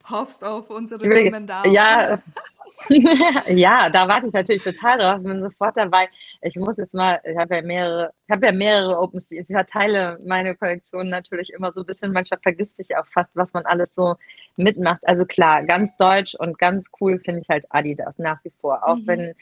[0.09, 1.65] hoffst auf unsere Women da?
[1.65, 2.21] Ja,
[3.47, 5.23] ja, da warte ich natürlich total drauf.
[5.23, 6.09] Bin sofort dabei.
[6.41, 9.41] Ich muss jetzt mal, ich habe ja mehrere, ich habe ja mehrere OpenSea.
[9.41, 12.11] Ich verteile meine Kollektion natürlich immer so ein bisschen.
[12.11, 14.15] Manchmal vergisst sich auch fast, was man alles so
[14.55, 15.01] mitmacht.
[15.03, 18.87] Also klar, ganz deutsch und ganz cool finde ich halt Adidas nach wie vor.
[18.87, 19.07] Auch mhm.
[19.07, 19.33] wenn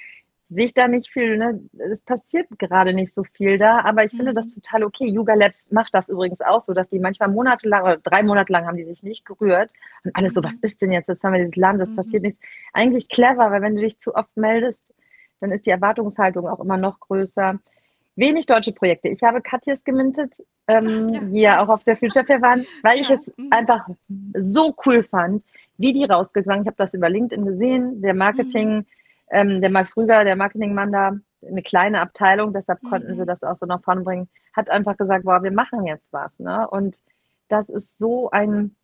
[0.50, 1.60] sich da nicht viel, ne?
[1.78, 4.18] es passiert gerade nicht so viel da, aber ich mhm.
[4.18, 4.62] finde das mhm.
[4.62, 5.08] total okay.
[5.08, 8.66] Yuga Labs macht das übrigens auch so, dass die manchmal monatelang oder drei Monate lang
[8.66, 9.72] haben die sich nicht gerührt
[10.04, 10.60] und alles so, was mhm.
[10.62, 11.08] ist denn jetzt?
[11.08, 11.96] Jetzt haben wir dieses Land, es mhm.
[11.96, 12.40] passiert nichts.
[12.74, 14.94] Eigentlich clever, weil wenn du dich zu oft meldest,
[15.40, 17.60] dann ist die Erwartungshaltung auch immer noch größer.
[18.16, 19.08] Wenig deutsche Projekte.
[19.10, 21.20] Ich habe Katjes gemintet, ähm, ja.
[21.22, 23.02] die ja auch auf der Future Fair waren, weil ja.
[23.02, 23.48] ich es mhm.
[23.50, 23.88] einfach
[24.36, 25.44] so cool fand,
[25.78, 26.62] wie die rausgegangen.
[26.62, 28.76] Ich habe das über LinkedIn gesehen, der Marketing.
[28.78, 28.86] Mhm
[29.32, 32.90] ähm, der Max Rüger, der Marketingmann da, eine kleine Abteilung, deshalb mhm.
[32.90, 36.08] konnten sie das auch so nach vorne bringen, hat einfach gesagt, boah, wir machen jetzt
[36.12, 36.32] was.
[36.40, 36.68] Ne?
[36.70, 37.02] Und
[37.50, 38.76] das ist so ein,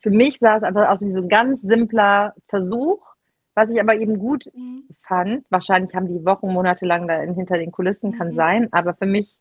[0.00, 3.00] für mich sah es einfach aus wie so ein ganz simpler Versuch,
[3.54, 4.84] was ich aber eben gut mhm.
[5.02, 5.44] fand.
[5.50, 8.36] Wahrscheinlich haben die Wochen, Monate lang da hinter den Kulissen, kann mhm.
[8.36, 9.36] sein, aber für mich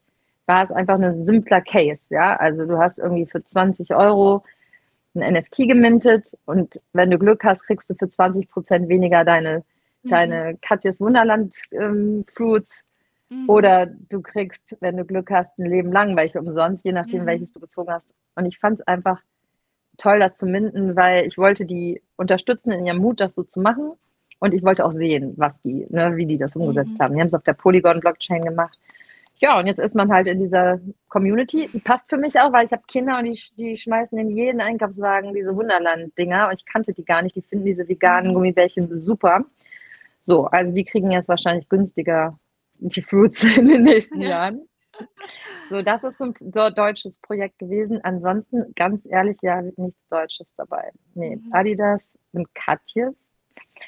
[0.45, 2.01] war es einfach ein simpler Case.
[2.09, 4.43] Ja, also du hast irgendwie für 20 Euro
[5.13, 9.63] ein NFT gemintet und wenn du Glück hast, kriegst du für 20 Prozent weniger deine
[10.09, 10.61] deine mhm.
[10.61, 12.83] Katjes Wunderland ähm, Fruits.
[13.29, 13.49] Mhm.
[13.49, 17.27] Oder du kriegst, wenn du Glück hast, ein Leben lang welche umsonst, je nachdem, mhm.
[17.27, 18.05] welches du gezogen hast.
[18.35, 19.21] Und ich fand es einfach
[19.97, 23.59] toll, das zu minden, weil ich wollte die unterstützen in ihrem Mut, das so zu
[23.59, 23.93] machen.
[24.39, 26.99] Und ich wollte auch sehen, was die, ne, wie die das umgesetzt mhm.
[26.99, 27.15] haben.
[27.15, 28.77] Die haben es auf der Polygon-Blockchain gemacht.
[29.39, 31.69] Ja, und jetzt ist man halt in dieser Community.
[31.71, 34.61] Die passt für mich auch, weil ich habe Kinder und die, die schmeißen in jeden
[34.61, 36.47] Einkaufswagen diese Wunderland-Dinger.
[36.47, 37.35] Und ich kannte die gar nicht.
[37.35, 38.35] Die finden diese veganen mhm.
[38.35, 39.45] Gummibärchen super.
[40.27, 42.37] So, also die kriegen jetzt wahrscheinlich günstiger
[42.75, 44.29] die Fruits in den nächsten ja.
[44.29, 44.67] Jahren.
[45.69, 47.99] So, das ist ein so deutsches Projekt gewesen.
[48.03, 50.91] Ansonsten, ganz ehrlich, ja, nichts Deutsches dabei.
[51.13, 51.53] Nee, mhm.
[51.53, 52.01] Adidas
[52.33, 53.15] und Katjes.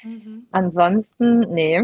[0.02, 0.46] Mhm.
[0.50, 1.82] Ansonsten, nee.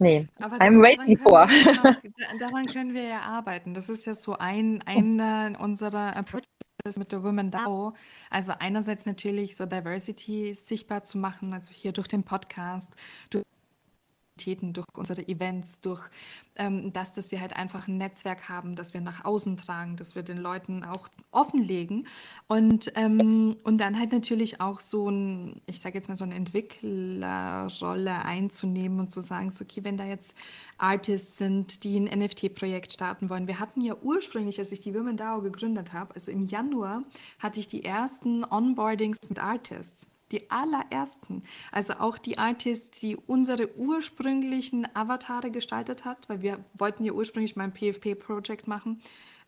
[0.00, 1.48] Nee, Aber I'm waiting for.
[2.38, 3.74] daran können wir ja arbeiten.
[3.74, 6.46] Das ist ja so ein, einer unserer Approaches
[6.96, 7.94] mit der Women DAO.
[8.30, 12.94] Also einerseits natürlich so Diversity sichtbar zu machen, also hier durch den Podcast,
[13.30, 13.44] durch
[14.72, 16.08] durch unsere Events, durch
[16.56, 20.14] ähm, das, dass wir halt einfach ein Netzwerk haben, das wir nach außen tragen, dass
[20.14, 22.06] wir den Leuten auch offenlegen
[22.46, 26.34] und, ähm, und dann halt natürlich auch so ein, ich sage jetzt mal so eine
[26.34, 30.34] Entwicklerrolle einzunehmen und zu sagen, so, okay, wenn da jetzt
[30.78, 33.46] Artists sind, die ein NFT-Projekt starten wollen.
[33.46, 37.02] Wir hatten ja ursprünglich, als ich die Women DAO gegründet habe, also im Januar,
[37.38, 40.06] hatte ich die ersten Onboardings mit Artists.
[40.30, 41.42] Die allerersten.
[41.72, 47.56] Also auch die Artists, die unsere ursprünglichen Avatare gestaltet hat, weil wir wollten ja ursprünglich
[47.56, 49.00] mal ein PFP-Projekt machen.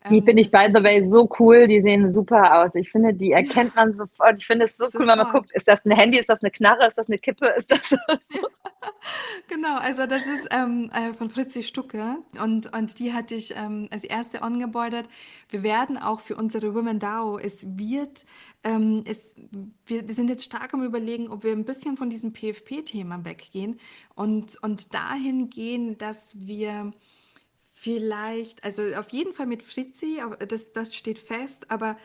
[0.09, 1.67] Die ähm, finde ich, by the way, so cool.
[1.67, 2.71] Die sehen super aus.
[2.73, 4.39] Ich finde, die erkennt man sofort.
[4.39, 5.01] Ich finde es so sofort.
[5.01, 7.19] cool, wenn man guckt, ist das ein Handy, ist das eine Knarre, ist das eine
[7.19, 7.79] Kippe, ist das...
[9.47, 13.89] genau, also das ist ähm, äh, von Fritzi Stucke und, und die hatte ich ähm,
[13.91, 15.07] als erste ongeboardet.
[15.49, 18.25] Wir werden auch für unsere Women DAO, es wird,
[18.63, 19.35] ähm, es,
[19.85, 23.79] wir, wir sind jetzt stark am überlegen, ob wir ein bisschen von diesem PFP-Thema weggehen
[24.15, 26.91] und, und dahin gehen, dass wir
[27.81, 31.97] vielleicht, also auf jeden Fall mit Fritzi, das, das steht fest, aber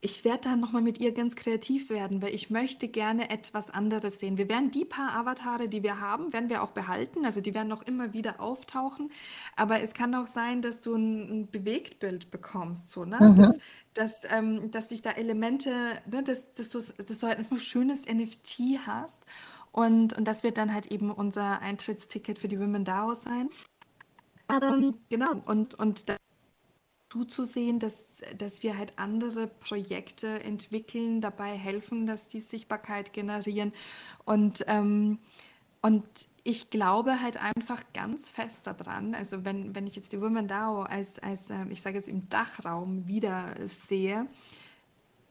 [0.00, 4.18] ich werde dann nochmal mit ihr ganz kreativ werden, weil ich möchte gerne etwas anderes
[4.18, 4.38] sehen.
[4.38, 7.26] Wir werden die paar Avatare, die wir haben, werden wir auch behalten.
[7.26, 9.10] Also die werden noch immer wieder auftauchen.
[9.56, 13.18] Aber es kann auch sein, dass du ein, ein Bewegtbild bekommst, so, ne?
[13.20, 13.36] Mhm.
[13.36, 13.58] Dass,
[13.92, 16.22] dass, ähm, dass sich da Elemente, ne?
[16.22, 19.26] dass, dass, dass du halt einfach ein schönes NFT hast.
[19.70, 23.50] Und, und das wird dann halt eben unser Eintrittsticket für die Women DAO sein.
[24.50, 26.16] Ähm, genau, und, und da
[27.10, 33.72] zuzusehen, dass, dass wir halt andere Projekte entwickeln, dabei helfen, dass die Sichtbarkeit generieren.
[34.24, 35.18] Und, ähm,
[35.80, 36.04] und
[36.44, 40.82] ich glaube halt einfach ganz fest daran, also wenn, wenn ich jetzt die Women DAO
[40.82, 44.26] als, als äh, ich sage jetzt im Dachraum wieder sehe,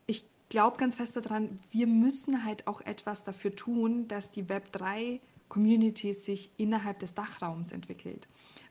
[0.08, 5.20] ich glaube ganz fest daran, wir müssen halt auch etwas dafür tun, dass die Web3
[5.50, 8.28] Community sich innerhalb des Dachraums entwickelt.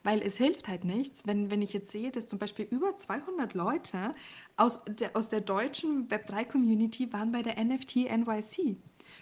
[0.07, 3.55] Weil es hilft halt nichts, wenn, wenn ich jetzt sehe, dass zum Beispiel über 200
[3.55, 4.15] Leute
[4.57, 8.77] aus der, aus der deutschen Web3-Community waren bei der NFT NYC.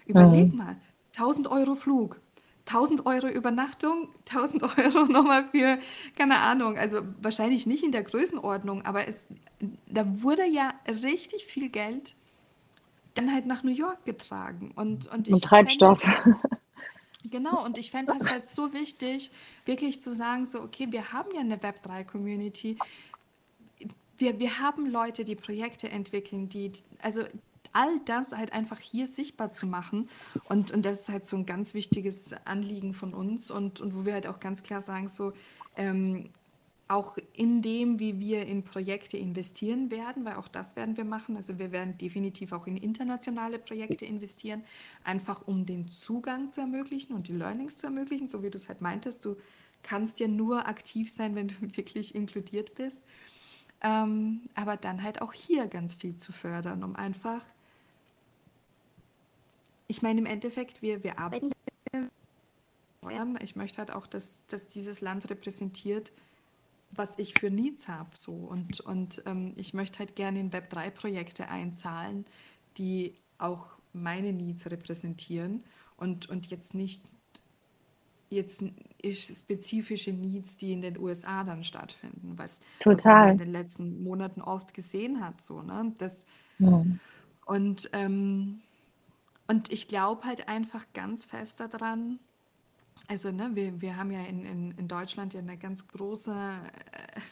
[0.05, 0.59] Überleg mhm.
[0.59, 0.77] mal,
[1.17, 2.21] 1000 Euro Flug,
[2.67, 5.79] 1000 Euro Übernachtung, 1000 Euro nochmal für,
[6.19, 9.27] keine Ahnung, also wahrscheinlich nicht in der Größenordnung, aber es,
[9.87, 12.15] da wurde ja richtig viel Geld
[13.15, 14.73] dann halt nach New York getragen.
[14.77, 16.03] Und, und, und Treibstoff.
[16.03, 16.39] Fände,
[17.31, 19.31] Genau, und ich fände das halt so wichtig,
[19.65, 22.79] wirklich zu sagen, so, okay, wir haben ja eine Web3-Community.
[24.19, 27.23] Wir, wir haben Leute, die Projekte entwickeln, die, also
[27.73, 30.09] all das halt einfach hier sichtbar zu machen.
[30.49, 34.05] Und, und das ist halt so ein ganz wichtiges Anliegen von uns und, und wo
[34.05, 35.33] wir halt auch ganz klar sagen, so,
[35.77, 36.31] ähm,
[36.89, 41.37] auch in dem, wie wir in Projekte investieren werden, weil auch das werden wir machen.
[41.37, 44.63] Also wir werden definitiv auch in internationale Projekte investieren,
[45.03, 48.69] einfach um den Zugang zu ermöglichen und die Learnings zu ermöglichen, so wie du es
[48.69, 49.25] halt meintest.
[49.25, 49.37] Du
[49.83, 53.03] kannst ja nur aktiv sein, wenn du wirklich inkludiert bist.
[53.81, 57.43] Ähm, aber dann halt auch hier ganz viel zu fördern, um einfach,
[59.89, 61.51] ich meine im Endeffekt, wir, wir arbeiten.
[63.43, 66.13] Ich möchte halt auch, dass, dass dieses Land repräsentiert,
[66.97, 68.11] was ich für Needs habe.
[68.15, 68.33] So.
[68.33, 72.27] Und, und ähm, ich möchte halt gerne in Web3-Projekte einzahlen,
[72.77, 75.65] die auch meine Needs repräsentieren
[75.97, 77.03] und, und jetzt nicht
[78.31, 78.65] jetzt
[79.13, 84.43] spezifische Needs, die in den USA dann stattfinden, was, was man in den letzten Monaten
[84.43, 85.41] oft gesehen hat.
[85.41, 85.95] So, ne?
[85.99, 86.25] das,
[86.59, 86.85] ja.
[87.47, 88.61] und, ähm,
[89.47, 92.19] und ich glaube halt einfach ganz fest daran,
[93.07, 96.35] also ne, wir, wir haben ja in, in, in Deutschland ja eine ganz große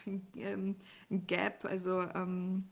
[0.05, 0.75] äh, ähm,
[1.09, 2.65] Gap, also ähm,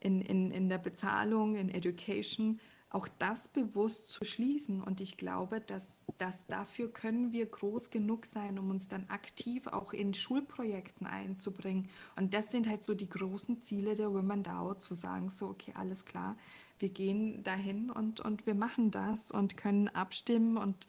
[0.00, 4.82] in, in, in der Bezahlung, in Education, auch das bewusst zu schließen.
[4.82, 9.66] Und ich glaube, dass, dass dafür können wir groß genug sein, um uns dann aktiv
[9.68, 11.88] auch in Schulprojekten einzubringen.
[12.16, 15.72] Und das sind halt so die großen Ziele der Women DAO, zu sagen, so, okay,
[15.76, 16.36] alles klar,
[16.80, 20.88] wir gehen dahin und, und wir machen das und können abstimmen und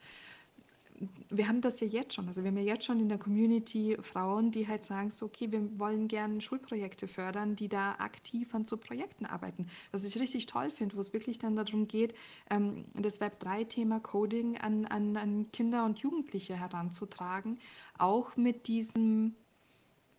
[1.29, 2.27] wir haben das ja jetzt schon.
[2.27, 5.51] Also wir haben ja jetzt schon in der Community Frauen, die halt sagen, so, okay,
[5.51, 9.67] wir wollen gerne Schulprojekte fördern, die da aktiv an so Projekten arbeiten.
[9.91, 12.13] Was ich richtig toll finde, wo es wirklich dann darum geht,
[12.49, 17.59] ähm, das Web3-Thema Coding an, an, an Kinder und Jugendliche heranzutragen,
[17.97, 19.35] auch mit diesem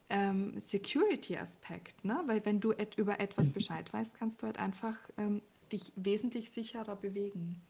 [0.08, 2.04] ähm, Security-Aspekt.
[2.04, 2.22] Ne?
[2.26, 3.52] Weil wenn du et über etwas mhm.
[3.52, 5.42] Bescheid weißt, kannst du halt einfach ähm,
[5.72, 7.62] dich wesentlich sicherer bewegen.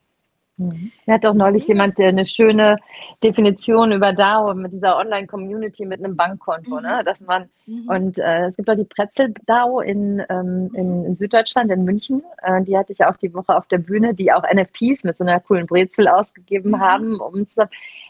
[0.58, 0.92] Mhm.
[1.06, 2.76] Er hat doch neulich jemand eine schöne
[3.22, 6.88] Definition über DAO mit dieser Online-Community mit einem Bankkonto, ne?
[6.88, 6.96] mhm.
[6.96, 7.04] ne?
[7.04, 7.88] Dass man mhm.
[7.88, 11.06] und äh, es gibt auch die Pretzel DAO in, ähm, in, mhm.
[11.06, 12.22] in, Süddeutschland, in München.
[12.42, 15.24] Äh, die hatte ich auch die Woche auf der Bühne, die auch NFTs mit so
[15.24, 16.80] einer coolen Brezel ausgegeben mhm.
[16.80, 17.68] haben, um zu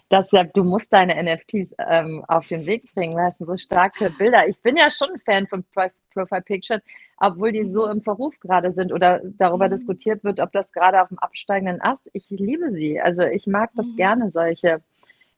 [0.08, 3.16] dass ja, du musst deine NFTs ähm, auf den Weg bringen.
[3.16, 4.46] Du hast so starke Bilder.
[4.46, 5.64] Ich bin ja schon ein Fan von
[6.12, 6.82] Profile Picture,
[7.22, 9.70] obwohl die so im Verruf gerade sind oder darüber mhm.
[9.70, 12.02] diskutiert wird, ob das gerade auf dem absteigenden Ast.
[12.12, 13.00] Ich liebe sie.
[13.00, 13.96] Also ich mag das mhm.
[13.96, 14.80] gerne, solche,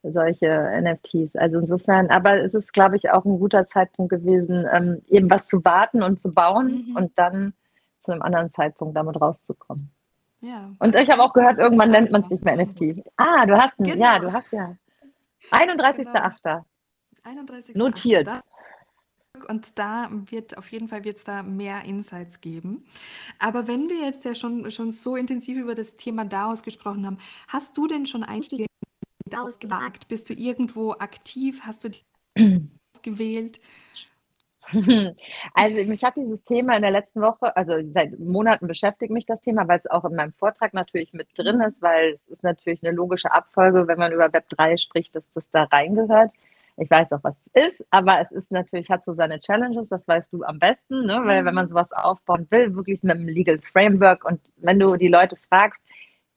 [0.02, 1.36] solche NFTs.
[1.36, 5.44] Also insofern, aber es ist, glaube ich, auch ein guter Zeitpunkt gewesen, ähm, eben was
[5.44, 6.96] zu warten und zu bauen mhm.
[6.96, 7.52] und dann
[8.02, 9.90] zu einem anderen Zeitpunkt damit rauszukommen.
[10.40, 10.70] Ja.
[10.78, 13.04] Und ich habe auch gehört, irgendwann nennt man es nicht mehr NFT.
[13.18, 14.04] Ah, du hast einen, genau.
[14.04, 14.74] ja, du hast ja.
[15.50, 16.34] 31.8.
[16.42, 16.64] Genau.
[17.24, 17.76] 31.
[17.76, 18.28] Notiert.
[19.44, 22.84] Und da wird auf jeden Fall wird's da mehr Insights geben.
[23.38, 27.18] Aber wenn wir jetzt ja schon, schon so intensiv über das Thema DAOs gesprochen haben,
[27.48, 30.08] hast du denn schon Einstiege in DAOs gewagt?
[30.08, 31.60] Bist du irgendwo aktiv?
[31.62, 32.68] Hast du die
[33.02, 33.60] gewählt?
[35.54, 39.40] Also mich hat dieses Thema in der letzten Woche, also seit Monaten beschäftigt mich das
[39.40, 42.82] Thema, weil es auch in meinem Vortrag natürlich mit drin ist, weil es ist natürlich
[42.82, 46.32] eine logische Abfolge, wenn man über Web 3 spricht, dass das da reingehört.
[46.76, 50.08] Ich weiß auch, was es ist, aber es ist natürlich, hat so seine Challenges, das
[50.08, 51.22] weißt du am besten, ne?
[51.24, 51.70] weil wenn man mhm.
[51.70, 55.80] sowas aufbauen will, wirklich mit einem Legal Framework und wenn du die Leute fragst,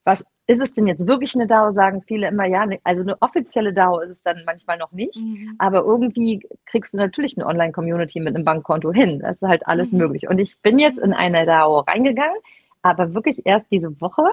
[0.03, 3.21] was ist es denn jetzt wirklich eine DAO, sagen viele immer, ja, ne, also eine
[3.21, 5.55] offizielle DAO ist es dann manchmal noch nicht, mhm.
[5.57, 9.19] aber irgendwie kriegst du natürlich eine Online-Community mit einem Bankkonto hin.
[9.19, 9.97] Das ist halt alles mhm.
[9.97, 10.29] möglich.
[10.29, 12.37] Und ich bin jetzt in eine DAO reingegangen,
[12.81, 14.23] aber wirklich erst diese Woche,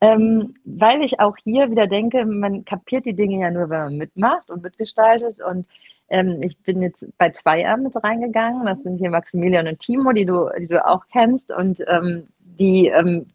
[0.00, 3.96] ähm, weil ich auch hier wieder denke, man kapiert die Dinge ja nur, wenn man
[3.96, 5.40] mitmacht und mitgestaltet.
[5.40, 5.66] Und
[6.08, 8.66] ähm, ich bin jetzt bei Zweier mit reingegangen.
[8.66, 11.50] Das sind hier Maximilian und Timo, die du, die du auch kennst.
[11.50, 13.26] Und ähm, die ähm,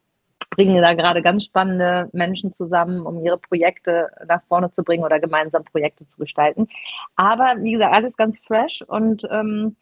[0.55, 5.19] bringen da gerade ganz spannende Menschen zusammen, um ihre Projekte nach vorne zu bringen oder
[5.19, 6.67] gemeinsam Projekte zu gestalten.
[7.15, 9.75] Aber wie gesagt, alles ganz fresh und ähm,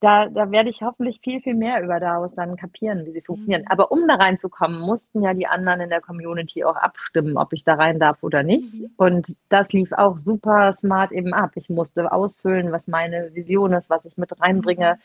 [0.00, 3.62] da, da werde ich hoffentlich viel, viel mehr über daraus dann kapieren, wie sie funktionieren.
[3.62, 3.68] Mhm.
[3.68, 7.64] Aber um da reinzukommen, mussten ja die anderen in der Community auch abstimmen, ob ich
[7.64, 8.72] da rein darf oder nicht.
[8.72, 8.90] Mhm.
[8.96, 11.52] Und das lief auch super smart eben ab.
[11.54, 15.00] Ich musste ausfüllen, was meine Vision ist, was ich mit reinbringe, mhm.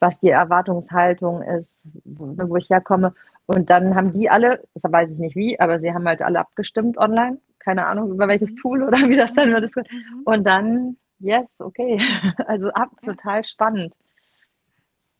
[0.00, 1.68] was die Erwartungshaltung ist,
[2.04, 3.14] wo ich herkomme.
[3.46, 6.40] Und dann haben die alle, das weiß ich nicht wie, aber sie haben halt alle
[6.40, 7.38] abgestimmt online.
[7.60, 8.56] Keine Ahnung, über welches mhm.
[8.56, 9.70] Tool oder wie das dann wird.
[9.76, 10.22] Mhm.
[10.24, 12.00] Und dann, yes, okay.
[12.46, 13.94] Also ab, total spannend.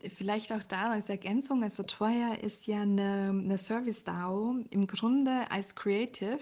[0.08, 4.56] Vielleicht auch da als Ergänzung, also Troyer ist ja eine, eine Service-DAO.
[4.70, 6.40] Im Grunde als Creative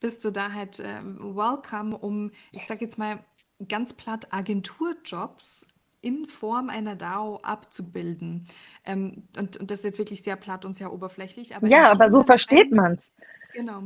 [0.00, 3.24] bist du da halt äh, welcome, um, ich sage jetzt mal
[3.68, 5.66] ganz platt, Agenturjobs
[6.02, 8.48] in Form einer DAO abzubilden.
[8.84, 11.54] Ähm, und, und, das ist jetzt wirklich sehr platt und sehr oberflächlich.
[11.54, 13.10] Aber ja, aber so versteht man es.
[13.52, 13.82] Genau.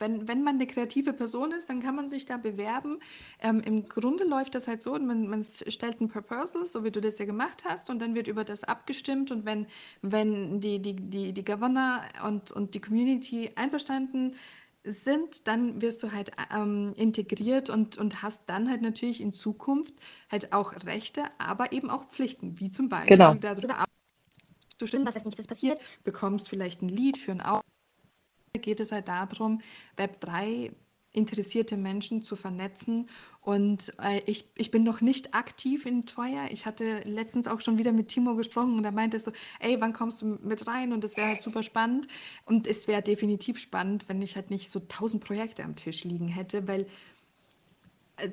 [0.00, 2.98] Wenn, wenn man eine kreative Person ist, dann kann man sich da bewerben.
[3.38, 7.00] Ähm, Im Grunde läuft das halt so, man, man stellt ein Proposal, so wie du
[7.00, 9.30] das ja gemacht hast, und dann wird über das abgestimmt.
[9.30, 9.66] Und wenn,
[10.00, 14.34] wenn die, die, die, die Governor und, und die Community einverstanden
[14.84, 19.92] sind, dann wirst du halt ähm, integriert und, und hast dann halt natürlich in Zukunft
[20.30, 23.34] halt auch Rechte, aber eben auch Pflichten, wie zum Beispiel genau.
[23.34, 23.84] darüber
[24.70, 27.60] abzustimmen, was als nächstes passiert, bekommst vielleicht ein Lied für ein Auto
[28.58, 29.60] geht es halt darum,
[29.96, 30.72] Web3
[31.12, 33.08] interessierte Menschen zu vernetzen.
[33.40, 36.48] Und äh, ich, ich bin noch nicht aktiv in Teuer.
[36.50, 39.92] Ich hatte letztens auch schon wieder mit Timo gesprochen und er meinte so, ey, wann
[39.92, 40.92] kommst du mit rein?
[40.92, 42.06] Und das wäre halt super spannend.
[42.44, 46.28] Und es wäre definitiv spannend, wenn ich halt nicht so tausend Projekte am Tisch liegen
[46.28, 46.86] hätte, weil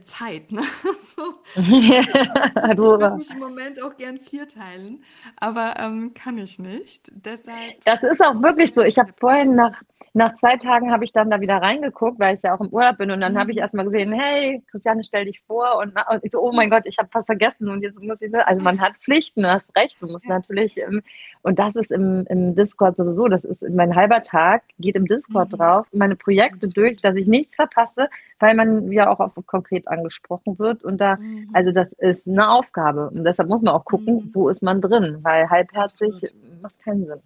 [0.03, 0.51] Zeit.
[0.51, 0.61] Ne?
[1.17, 1.33] So.
[1.55, 5.03] ich würde mich im Moment auch gern vierteilen,
[5.39, 7.11] aber ähm, kann ich nicht.
[7.11, 7.83] Deshalb.
[7.85, 8.83] Das ist auch wirklich so.
[8.83, 9.81] Ich habe vorhin nach,
[10.13, 12.97] nach zwei Tagen habe ich dann da wieder reingeguckt, weil ich ja auch im Urlaub
[12.97, 13.37] bin und dann mhm.
[13.37, 16.69] habe ich erstmal gesehen, hey, Christiane, stell dich vor und, und ich so, oh mein
[16.69, 19.67] Gott, ich habe fast vergessen und jetzt muss ich, also man hat Pflichten, du hast
[19.75, 20.35] recht, du musst ja.
[20.35, 21.03] natürlich, ähm,
[21.43, 25.51] und das ist im, im Discord sowieso, das ist mein halber Tag, geht im Discord
[25.51, 25.57] mhm.
[25.57, 28.09] drauf, meine Projekte durch, dass ich nichts verpasse,
[28.39, 30.83] weil man ja auch auf konkret angesprochen wird.
[30.83, 31.49] Und da, mhm.
[31.53, 33.09] also das ist eine Aufgabe.
[33.09, 34.31] Und deshalb muss man auch gucken, mhm.
[34.33, 36.61] wo ist man drin, weil halbherzig absolut.
[36.61, 37.21] macht keinen Sinn.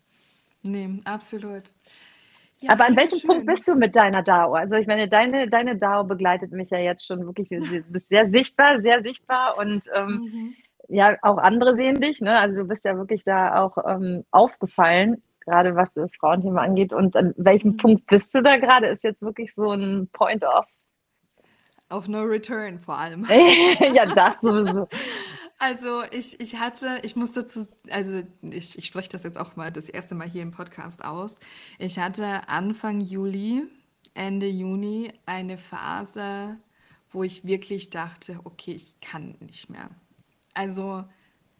[0.64, 1.72] Nee, absolut.
[2.62, 3.28] Ja, Aber an welchem schön.
[3.28, 4.54] Punkt bist du mit deiner DAO?
[4.54, 8.28] Also ich meine, deine, deine DAO begleitet mich ja jetzt schon wirklich, du bist sehr
[8.30, 10.56] sichtbar, sehr sichtbar und ähm, mhm.
[10.88, 12.38] ja, auch andere sehen dich, ne?
[12.38, 16.94] Also du bist ja wirklich da auch ähm, aufgefallen, gerade was das Frauenthema angeht.
[16.94, 17.78] Und an welchem mhm.
[17.78, 18.88] Punkt bist du da gerade?
[18.88, 20.68] Ist jetzt wirklich so ein Point of
[21.92, 23.26] auf No Return vor allem.
[23.94, 24.88] ja, das sowieso.
[25.60, 29.72] Also ich, ich hatte, ich musste zu, also ich, ich spreche das jetzt auch mal
[29.72, 31.38] das erste Mal hier im Podcast aus.
[31.78, 33.68] Ich hatte Anfang Juli,
[34.16, 36.58] Ende Juni eine Phase,
[37.12, 39.92] wo ich wirklich dachte, okay, ich kann nicht mehr.
[40.56, 41.04] Also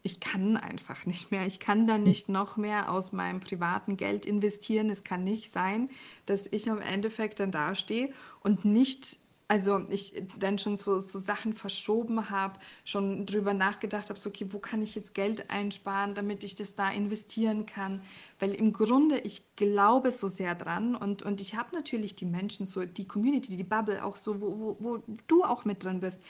[0.04, 1.46] ich kann einfach nicht mehr.
[1.46, 4.90] Ich kann da nicht noch mehr aus meinem privaten Geld investieren.
[4.90, 5.90] Es kann nicht sein,
[6.26, 9.20] dass ich am Endeffekt dann dastehe und nicht
[9.52, 14.46] also ich dann schon so, so Sachen verschoben habe, schon drüber nachgedacht habe, so okay,
[14.52, 18.02] wo kann ich jetzt Geld einsparen, damit ich das da investieren kann?
[18.40, 22.66] Weil im Grunde, ich glaube so sehr dran und, und ich habe natürlich die Menschen,
[22.66, 26.22] so die Community, die Bubble auch so, wo, wo, wo du auch mit drin bist.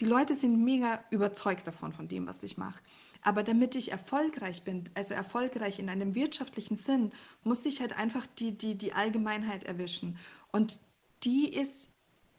[0.00, 2.80] Die Leute sind mega überzeugt davon, von dem, was ich mache.
[3.22, 7.12] Aber damit ich erfolgreich bin, also erfolgreich in einem wirtschaftlichen Sinn,
[7.44, 10.18] muss ich halt einfach die, die, die Allgemeinheit erwischen.
[10.50, 10.80] Und
[11.22, 11.93] die ist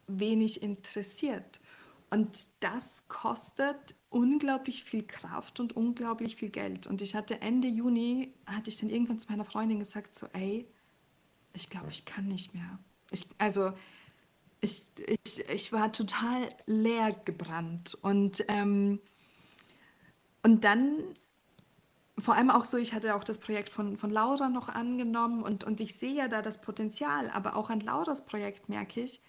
[0.07, 1.59] wenig interessiert.
[2.09, 6.87] Und das kostet unglaublich viel Kraft und unglaublich viel Geld.
[6.87, 10.67] Und ich hatte Ende Juni, hatte ich dann irgendwann zu meiner Freundin gesagt, so, ey,
[11.53, 12.79] ich glaube, ich kann nicht mehr.
[13.11, 13.73] Ich, also,
[14.61, 14.83] ich,
[15.25, 17.97] ich, ich war total leer gebrannt.
[18.01, 18.99] Und, ähm,
[20.43, 21.03] und dann
[22.17, 25.63] vor allem auch so, ich hatte auch das Projekt von, von Laura noch angenommen und,
[25.63, 29.21] und ich sehe ja da das Potenzial, aber auch an Lauras Projekt merke ich,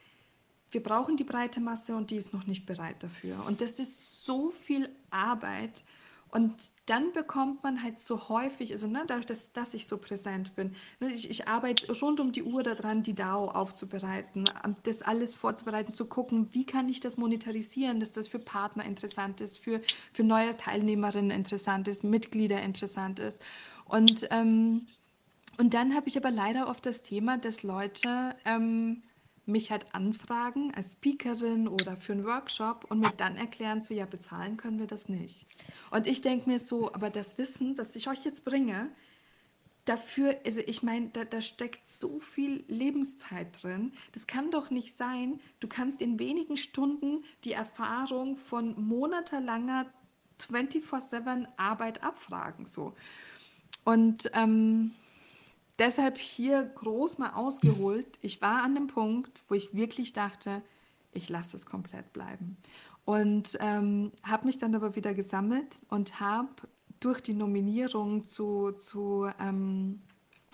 [0.70, 3.44] wir brauchen die breite Masse und die ist noch nicht bereit dafür.
[3.46, 5.84] Und das ist so viel Arbeit.
[6.30, 6.54] Und
[6.86, 10.74] dann bekommt man halt so häufig, also ne, dadurch, dass, dass ich so präsent bin,
[11.00, 14.44] ne, ich, ich arbeite rund um die Uhr daran, die DAO aufzubereiten,
[14.82, 19.40] das alles vorzubereiten, zu gucken, wie kann ich das monetarisieren, dass das für Partner interessant
[19.40, 19.80] ist, für,
[20.12, 23.40] für neue Teilnehmerinnen interessant ist, Mitglieder interessant ist.
[23.86, 24.88] Und, ähm,
[25.58, 28.34] und dann habe ich aber leider oft das Thema, dass Leute...
[28.44, 29.02] Ähm,
[29.46, 34.04] mich halt anfragen als Speakerin oder für einen Workshop und mir dann erklären, so ja,
[34.04, 35.46] bezahlen können wir das nicht.
[35.90, 38.90] Und ich denke mir so, aber das Wissen, das ich euch jetzt bringe,
[39.84, 43.92] dafür, also ich meine, da, da steckt so viel Lebenszeit drin.
[44.12, 49.86] Das kann doch nicht sein, du kannst in wenigen Stunden die Erfahrung von monatelanger
[50.40, 52.66] 24-7 Arbeit abfragen.
[52.66, 52.94] So.
[53.84, 54.92] Und ähm,
[55.78, 58.18] deshalb hier groß mal ausgeholt.
[58.22, 60.62] Ich war an dem Punkt, wo ich wirklich dachte,
[61.12, 62.56] ich lasse es komplett bleiben.
[63.04, 66.50] Und ähm, habe mich dann aber wieder gesammelt und habe
[67.00, 70.02] durch die Nominierung zu, zu ähm,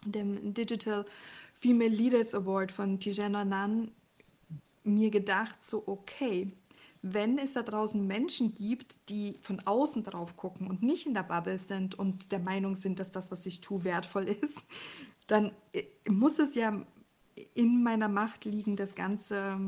[0.04, 1.06] dem Digital
[1.54, 3.90] Female Leaders Award von Tijana Nan
[4.84, 6.52] mir gedacht, so okay,
[7.02, 11.24] wenn es da draußen Menschen gibt, die von außen drauf gucken und nicht in der
[11.24, 14.66] Bubble sind und der Meinung sind, dass das, was ich tue, wertvoll ist,
[15.32, 16.84] dann äh, muss es ja
[17.54, 19.58] in meiner Macht liegen, das Ganze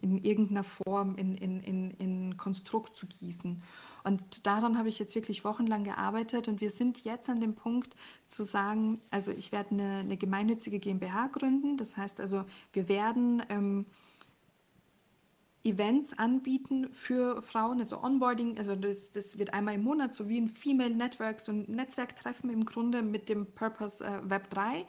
[0.00, 3.62] in irgendeiner Form in, in, in, in Konstrukt zu gießen.
[4.02, 7.94] Und daran habe ich jetzt wirklich wochenlang gearbeitet und wir sind jetzt an dem Punkt
[8.26, 11.76] zu sagen, also ich werde eine, eine gemeinnützige GmbH gründen.
[11.76, 13.86] Das heißt also, wir werden ähm,
[15.64, 20.40] Events anbieten für Frauen, also Onboarding, also das, das wird einmal im Monat, so wie
[20.40, 24.86] ein Female Network, so ein Netzwerktreffen im Grunde mit dem Purpose äh, Web 3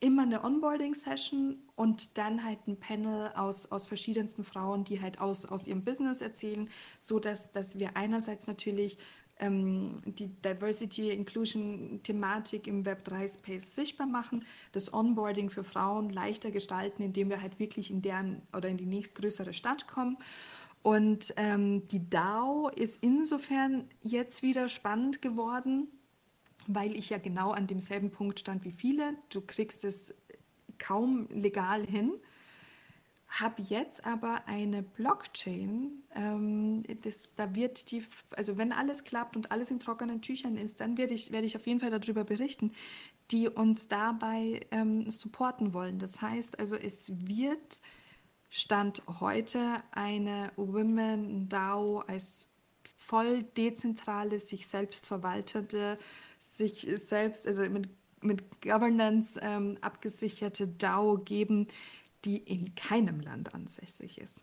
[0.00, 5.44] immer eine Onboarding-Session und dann halt ein Panel aus, aus verschiedensten Frauen, die halt aus,
[5.44, 8.96] aus ihrem Business erzählen, so dass, dass wir einerseits natürlich
[9.40, 17.02] ähm, die Diversity, Inclusion Thematik im Web3-Space sichtbar machen, das Onboarding für Frauen leichter gestalten,
[17.02, 20.18] indem wir halt wirklich in deren oder in die nächstgrößere Stadt kommen.
[20.82, 25.88] Und ähm, die DAO ist insofern jetzt wieder spannend geworden,
[26.66, 29.14] weil ich ja genau an demselben Punkt stand wie viele.
[29.28, 30.14] Du kriegst es
[30.78, 32.12] kaum legal hin.
[33.30, 38.04] Habe jetzt aber eine Blockchain, ähm, das, da wird die,
[38.36, 41.54] also wenn alles klappt und alles in trockenen Tüchern ist, dann werde ich, werde ich
[41.54, 42.72] auf jeden Fall darüber berichten,
[43.30, 46.00] die uns dabei ähm, supporten wollen.
[46.00, 47.80] Das heißt also, es wird
[48.48, 52.50] Stand heute eine Women DAO als
[52.96, 55.98] voll dezentrale, sich selbst verwaltete
[56.40, 57.88] sich selbst, also mit,
[58.22, 61.68] mit Governance ähm, abgesicherte DAO geben,
[62.24, 64.42] die in keinem Land ansässig ist.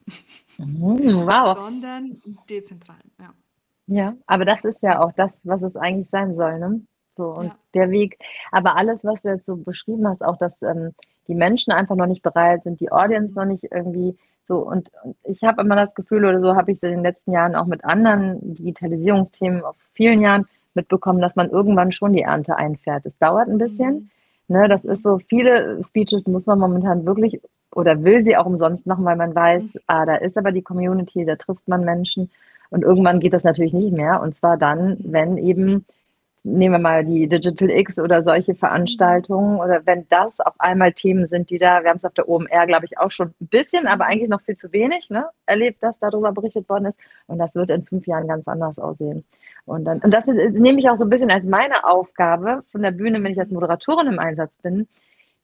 [0.57, 0.97] Mhm,
[1.27, 1.55] wow.
[1.55, 3.33] Sondern dezentral, ja.
[3.89, 6.81] Ja, aber das ist ja auch das, was es eigentlich sein soll, ne?
[7.15, 7.57] So, und ja.
[7.73, 8.19] der Weg,
[8.51, 10.93] aber alles, was du jetzt so beschrieben hast, auch, dass ähm,
[11.27, 14.17] die Menschen einfach noch nicht bereit sind, die Audience noch nicht irgendwie
[14.47, 17.03] so, und, und ich habe immer das Gefühl, oder so habe ich es in den
[17.03, 20.45] letzten Jahren auch mit anderen Digitalisierungsthemen auf vielen Jahren,
[20.77, 23.05] mitbekommen, dass man irgendwann schon die Ernte einfährt.
[23.05, 23.93] Es dauert ein bisschen.
[23.93, 24.09] Mhm.
[24.49, 27.41] Ne, das ist so, viele Speeches muss man momentan wirklich
[27.77, 29.79] oder will sie auch umsonst machen, weil man weiß, mhm.
[29.85, 32.31] ah, da ist aber die Community, da trifft man Menschen.
[32.71, 34.19] Und irgendwann geht das natürlich nicht mehr.
[34.19, 35.85] Und zwar dann, wenn eben,
[36.43, 39.59] nehmen wir mal die Digital X oder solche Veranstaltungen, mhm.
[39.59, 42.65] oder wenn das auf einmal Themen sind, die da, wir haben es auf der OMR,
[42.65, 45.99] glaube ich, auch schon ein bisschen, aber eigentlich noch viel zu wenig, ne, erlebt, dass
[45.99, 46.99] darüber berichtet worden ist.
[47.27, 49.23] Und das wird in fünf Jahren ganz anders aussehen.
[49.65, 52.91] Und, dann, und das nehme ich auch so ein bisschen als meine Aufgabe von der
[52.91, 54.87] Bühne, wenn ich als Moderatorin im Einsatz bin,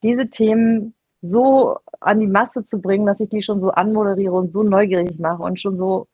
[0.02, 0.94] diese Themen
[1.26, 5.18] so an die Masse zu bringen, dass ich die schon so anmoderiere und so neugierig
[5.18, 6.06] mache und schon so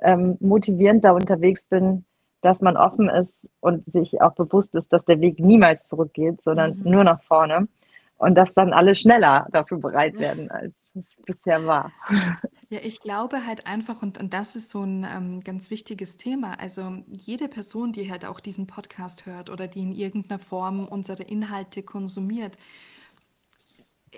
[0.00, 2.04] ähm, motivierend da unterwegs bin,
[2.40, 6.78] dass man offen ist und sich auch bewusst ist, dass der Weg niemals zurückgeht, sondern
[6.78, 6.90] mhm.
[6.90, 7.68] nur nach vorne.
[8.16, 11.92] Und dass dann alle schneller dafür bereit werden, als es bisher war.
[12.70, 16.60] Ja, ich glaube halt einfach, und, und das ist so ein ähm, ganz wichtiges Thema.
[16.60, 21.22] Also jede Person, die halt auch diesen Podcast hört oder die in irgendeiner Form unsere
[21.22, 22.58] Inhalte konsumiert,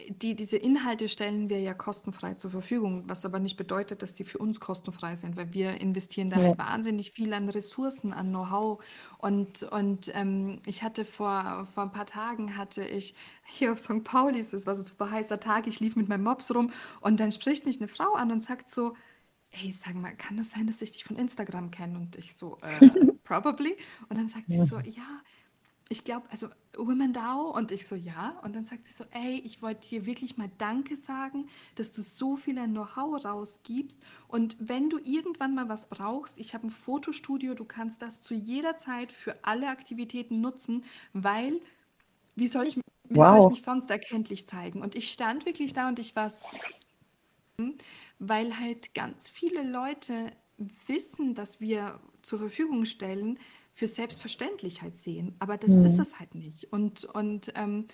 [0.09, 4.25] die, diese Inhalte stellen wir ja kostenfrei zur Verfügung, was aber nicht bedeutet, dass sie
[4.25, 6.49] für uns kostenfrei sind, weil wir investieren da ja.
[6.49, 8.83] halt wahnsinnig viel an Ressourcen, an Know-how.
[9.19, 14.05] Und, und ähm, ich hatte vor, vor ein paar Tagen, hatte ich hier auf St.
[14.05, 17.33] Pauli, es war ein super heißer Tag, ich lief mit meinem Mops rum und dann
[17.33, 18.95] spricht mich eine Frau an und sagt so,
[19.51, 21.99] ey, sag mal, kann das sein, dass ich dich von Instagram kenne?
[21.99, 22.89] Und ich so, äh,
[23.25, 23.77] probably.
[24.09, 25.23] Und dann sagt sie so, ja,
[25.93, 28.39] ich glaube, also Women DAO und ich so, ja.
[28.45, 32.03] Und dann sagt sie so, ey, ich wollte dir wirklich mal Danke sagen, dass du
[32.03, 33.99] so viel Know-how rausgibst.
[34.29, 38.35] Und wenn du irgendwann mal was brauchst, ich habe ein Fotostudio, du kannst das zu
[38.35, 41.61] jeder Zeit für alle Aktivitäten nutzen, weil
[42.37, 42.83] wie soll ich, wie
[43.17, 43.29] wow.
[43.29, 44.83] soll ich mich sonst erkenntlich zeigen?
[44.83, 46.31] Und ich stand wirklich da und ich war,
[48.21, 50.31] weil halt ganz viele Leute
[50.87, 53.41] wissen, dass wir zur Verfügung stellen,
[53.73, 55.35] für selbstverständlich halt sehen.
[55.39, 55.85] Aber das mhm.
[55.85, 56.73] ist es halt nicht.
[56.73, 57.87] Und, und ähm,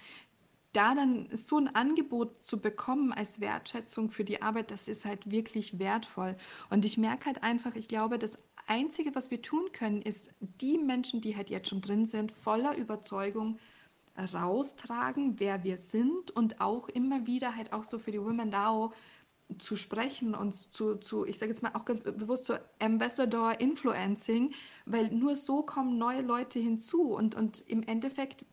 [0.73, 5.31] da dann so ein Angebot zu bekommen als Wertschätzung für die Arbeit, das ist halt
[5.31, 6.37] wirklich wertvoll.
[6.69, 10.77] Und ich merke halt einfach, ich glaube, das Einzige, was wir tun können, ist die
[10.77, 13.59] Menschen, die halt jetzt schon drin sind, voller Überzeugung
[14.19, 18.93] raustragen, wer wir sind und auch immer wieder halt auch so für die Women DAO
[19.59, 24.53] zu sprechen und zu, zu ich sage jetzt mal auch ganz bewusst zu Ambassador Influencing,
[24.85, 28.45] weil nur so kommen neue Leute hinzu und, und im Endeffekt,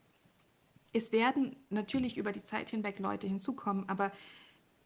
[0.94, 4.12] es werden natürlich über die Zeit hinweg Leute hinzukommen, aber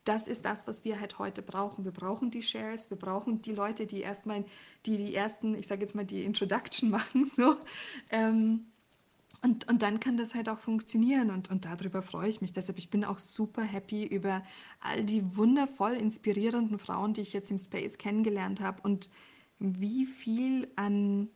[0.05, 1.83] das ist das, was wir halt heute brauchen.
[1.83, 4.45] Wir brauchen die Shares, wir brauchen die Leute, die erstmal,
[4.85, 7.57] die die ersten, ich sage jetzt mal, die Introduction machen, so.
[8.09, 8.67] Ähm,
[9.41, 12.53] und, und dann kann das halt auch funktionieren und, und darüber freue ich mich.
[12.53, 14.41] Deshalb, ich bin auch super happy über
[14.81, 19.09] all die wundervoll inspirierenden Frauen, die ich jetzt im Space kennengelernt habe und
[19.59, 21.29] wie viel an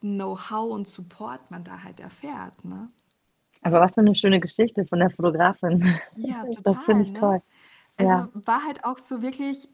[0.00, 2.64] Know-how und Support man da halt erfährt.
[2.64, 2.88] Ne?
[3.62, 5.98] Aber was für eine schöne Geschichte von der Fotografin.
[6.16, 6.62] Ja, total.
[6.62, 7.18] Das finde ich ne?
[7.18, 7.42] toll.
[7.96, 8.28] Also ja.
[8.34, 9.68] war halt auch so wirklich,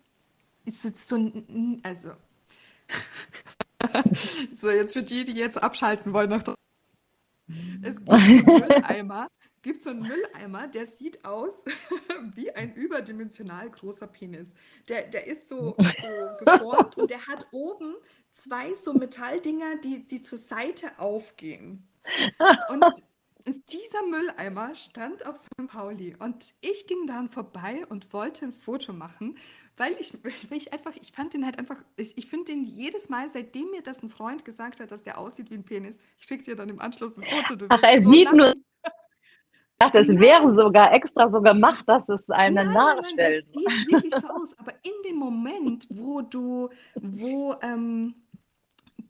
[0.67, 1.33] so, so
[1.83, 2.13] also
[4.55, 6.31] so, jetzt für die, die jetzt abschalten wollen.
[6.31, 6.43] Nach
[7.83, 9.29] es gibt so einen Mülleimer,
[9.63, 11.65] gibt so einen Mülleimer, der sieht aus
[12.35, 14.53] wie ein überdimensional großer Penis.
[14.89, 17.95] Der, der ist so, so geformt und der hat oben
[18.33, 21.89] zwei so Metalldinger, die, die zur Seite aufgehen.
[22.69, 22.85] Und
[23.47, 25.67] dieser Mülleimer stand auf St.
[25.69, 29.37] Pauli und ich ging dann vorbei und wollte ein Foto machen,
[29.77, 30.13] weil ich,
[30.51, 33.71] weil ich einfach, ich fand den halt einfach, ich, ich finde den jedes Mal, seitdem
[33.71, 36.57] mir das ein Freund gesagt hat, dass der aussieht wie ein Penis, ich schicke dir
[36.57, 37.57] dann im Anschluss ein Foto.
[37.57, 38.53] Du Ach, er so sieht nur.
[39.77, 43.45] Ich dachte, es wäre sogar extra so gemacht, dass es einen nachstellt.
[43.53, 44.59] Nein, das sieht wirklich so aus.
[44.59, 48.15] Aber in dem Moment, wo du, wo ähm,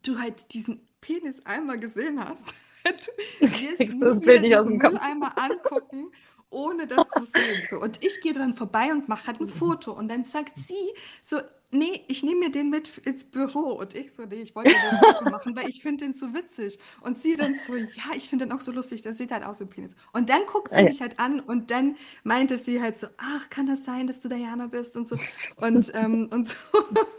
[0.02, 2.54] du halt diesen Penis einmal gesehen hast,
[3.40, 6.10] wirst du wieder diesen Mülleimer angucken
[6.54, 7.62] ohne das zu sehen.
[7.68, 7.80] So.
[7.80, 9.92] Und ich gehe dann vorbei und mache halt ein Foto.
[9.92, 10.74] Und dann sagt sie
[11.20, 11.40] so,
[11.74, 13.72] nee, ich nehme mir den mit ins Büro.
[13.72, 16.78] Und ich so, nee, ich wollte ein Foto machen, weil ich finde den so witzig.
[17.02, 19.60] Und sie dann so, ja, ich finde den auch so lustig, der sieht halt aus
[19.60, 19.96] wie ein Penis.
[20.12, 23.66] Und dann guckt sie mich halt an und dann meinte sie halt so, ach, kann
[23.66, 25.18] das sein, dass du Diana bist und so.
[25.56, 26.56] Und, ähm, und so.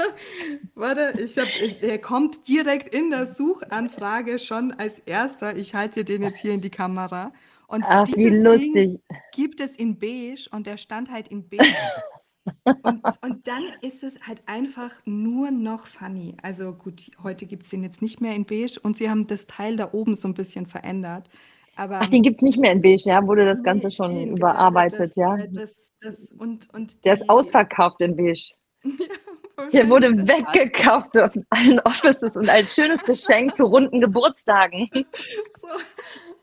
[0.75, 5.55] Warte, ich hab, ich, der kommt direkt in der Suchanfrage schon als erster.
[5.55, 7.33] Ich halte dir den jetzt hier in die Kamera.
[7.68, 9.01] Und Ach, dieses Ding
[9.34, 11.63] gibt es in beige und der stand halt in beige.
[12.84, 16.36] und, und dann ist es halt einfach nur noch funny.
[16.41, 19.47] Also gut, heute gibt es den jetzt nicht mehr in beige und sie haben das
[19.47, 20.68] Teil da oben so ein bisschen
[21.76, 23.26] aber Ach, den gibt es nicht mehr in beige, ja?
[23.26, 25.36] Wurde das Ganze schon den, überarbeitet, das, ja?
[25.47, 28.53] Das, das, und, und der ist ausverkauft in beige.
[28.84, 28.91] Ja,
[29.74, 34.89] der wurde weggekauft auf allen Offices und als schönes Geschenk zu runden Geburtstagen.
[35.57, 35.68] So,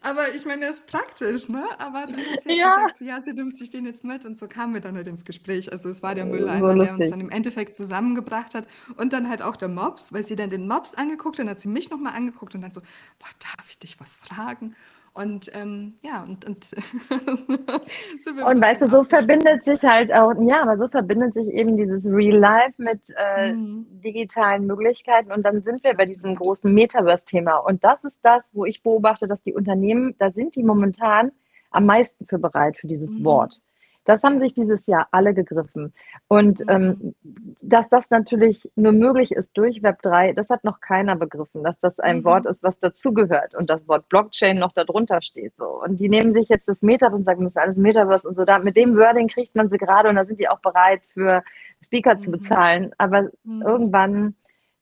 [0.02, 1.64] aber ich meine, das ist praktisch, ne?
[1.78, 2.76] Aber dann hat sie ja.
[2.76, 5.24] gesagt, ja, sie nimmt sich den jetzt mit und so kamen wir dann halt ins
[5.24, 5.72] Gespräch.
[5.72, 9.42] Also es war der Mülleimer, der uns dann im Endeffekt zusammengebracht hat und dann halt
[9.42, 12.14] auch der Mops, weil sie dann den Mops angeguckt hat, dann hat sie mich nochmal
[12.14, 14.74] angeguckt und dann so, boah, darf ich dich was fragen?
[15.14, 16.66] Und ähm, ja, und, und,
[18.46, 22.06] und weißt du, so verbindet sich halt auch, ja, aber so verbindet sich eben dieses
[22.06, 23.86] Real Life mit äh, mhm.
[24.02, 27.58] digitalen Möglichkeiten und dann sind wir bei diesem großen Metaverse-Thema.
[27.58, 31.30] Und das ist das, wo ich beobachte, dass die Unternehmen, da sind die momentan
[31.70, 33.24] am meisten für bereit, für dieses mhm.
[33.24, 33.60] Wort.
[34.04, 35.92] Das haben sich dieses Jahr alle gegriffen.
[36.28, 36.68] Und mhm.
[36.68, 37.14] ähm,
[37.60, 41.98] dass das natürlich nur möglich ist durch Web3, das hat noch keiner begriffen, dass das
[41.98, 42.24] ein mhm.
[42.24, 45.54] Wort ist, was dazugehört und das Wort Blockchain noch darunter steht.
[45.56, 45.82] So.
[45.82, 48.44] Und die nehmen sich jetzt das Metaverse und sagen, wir müssen alles Metaverse und so.
[48.44, 51.42] Da, mit dem Wording kriegt man sie gerade und da sind die auch bereit, für
[51.84, 52.20] Speaker mhm.
[52.20, 52.92] zu bezahlen.
[52.98, 53.62] Aber mhm.
[53.62, 54.34] irgendwann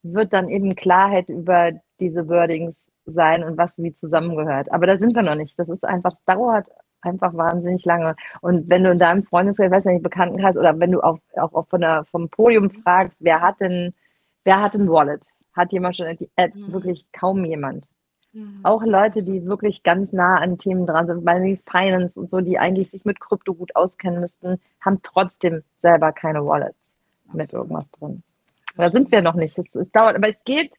[0.03, 2.75] wird dann eben Klarheit über diese Wordings
[3.07, 4.73] sein und was wie zusammengehört.
[4.73, 5.59] Aber da sind wir noch nicht.
[5.59, 6.67] Das ist einfach, das dauert
[7.03, 8.17] einfach wahnsinnig lange.
[8.41, 11.67] Und wenn du in deinem Freundeskreis, weiß nicht, Bekanntenkreis oder wenn du auch, auch, auch
[11.69, 13.95] von der, vom Podium fragst, wer hat denn,
[14.45, 15.23] wer hat ein Wallet?
[15.55, 16.55] Hat jemand schon App?
[16.55, 16.73] Mhm.
[16.73, 17.89] Wirklich kaum jemand.
[18.33, 18.61] Mhm.
[18.63, 22.59] Auch Leute, die wirklich ganz nah an Themen dran sind, bei Finance und so, die
[22.59, 26.79] eigentlich sich mit Krypto gut auskennen müssten, haben trotzdem selber keine Wallets
[27.33, 28.23] mit irgendwas drin.
[28.77, 29.59] Da sind wir noch nicht.
[29.59, 30.73] Es, es dauert, aber es geht,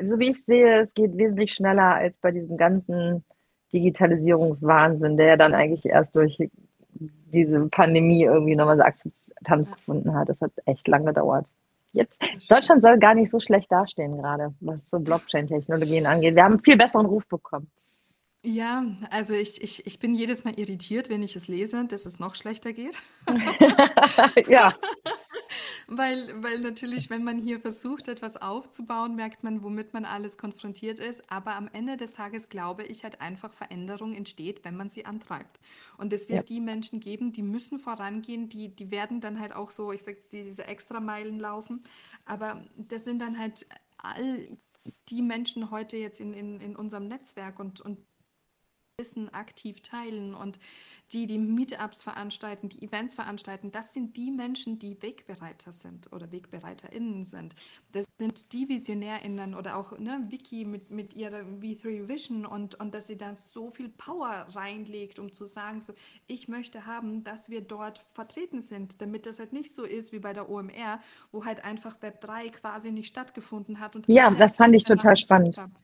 [0.00, 3.24] so wie ich sehe, es geht wesentlich schneller als bei diesen ganzen
[3.74, 6.38] Digitalisierungswahnsinn, der ja dann eigentlich erst durch
[7.32, 9.74] diese Pandemie irgendwie nochmal so Akzeptanz ja.
[9.74, 10.28] gefunden hat.
[10.28, 11.46] Das hat echt lange gedauert.
[11.92, 12.16] Jetzt,
[12.48, 16.34] Deutschland soll gar nicht so schlecht dastehen gerade, was so Blockchain-Technologien angeht.
[16.34, 17.68] Wir haben einen viel besseren Ruf bekommen.
[18.46, 22.18] Ja, also ich, ich, ich bin jedes Mal irritiert, wenn ich es lese, dass es
[22.18, 22.94] noch schlechter geht.
[24.48, 24.74] ja.
[25.86, 30.98] weil, weil natürlich, wenn man hier versucht, etwas aufzubauen, merkt man, womit man alles konfrontiert
[30.98, 31.30] ist.
[31.32, 35.58] Aber am Ende des Tages glaube ich halt einfach, Veränderung entsteht, wenn man sie antreibt.
[35.96, 36.54] Und es wird ja.
[36.56, 40.18] die Menschen geben, die müssen vorangehen, die, die werden dann halt auch so, ich sage
[40.30, 41.82] diese extra Meilen laufen.
[42.26, 43.66] Aber das sind dann halt
[43.96, 44.48] all
[45.08, 47.96] die Menschen heute jetzt in, in, in unserem Netzwerk und, und
[48.96, 50.60] Wissen aktiv teilen und
[51.12, 56.30] die die Meetups veranstalten, die Events veranstalten, das sind die Menschen, die Wegbereiter sind oder
[56.30, 57.56] WegbereiterInnen sind.
[57.92, 62.94] Das sind die VisionärInnen oder auch ne, Vicky mit, mit ihrer V3 Vision und, und
[62.94, 65.92] dass sie da so viel Power reinlegt, um zu sagen, so,
[66.28, 70.20] ich möchte haben, dass wir dort vertreten sind, damit das halt nicht so ist wie
[70.20, 71.00] bei der OMR,
[71.32, 73.96] wo halt einfach Web 3 quasi nicht stattgefunden hat.
[73.96, 75.58] Und ja, das fand ich total spannend.
[75.58, 75.74] Haben.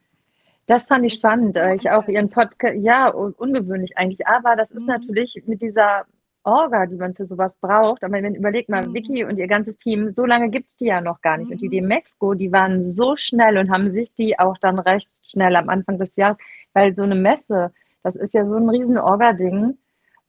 [0.70, 1.56] Das fand ich spannend.
[1.56, 4.24] Äh, ich auch ihren Podcast, ja, ungewöhnlich eigentlich.
[4.28, 4.86] Aber das ist mhm.
[4.86, 6.04] natürlich mit dieser
[6.44, 8.04] Orga, die man für sowas braucht.
[8.04, 8.94] Aber wenn überlegt mal, mhm.
[8.94, 11.48] Vicky und ihr ganzes Team, so lange gibt es die ja noch gar nicht.
[11.48, 11.54] Mhm.
[11.54, 11.72] Und die mhm.
[11.72, 15.98] Demexco, die waren so schnell und haben sich die auch dann recht schnell am Anfang
[15.98, 16.36] des Jahres,
[16.72, 17.72] weil so eine Messe,
[18.04, 19.76] das ist ja so ein riesen Orga-Ding.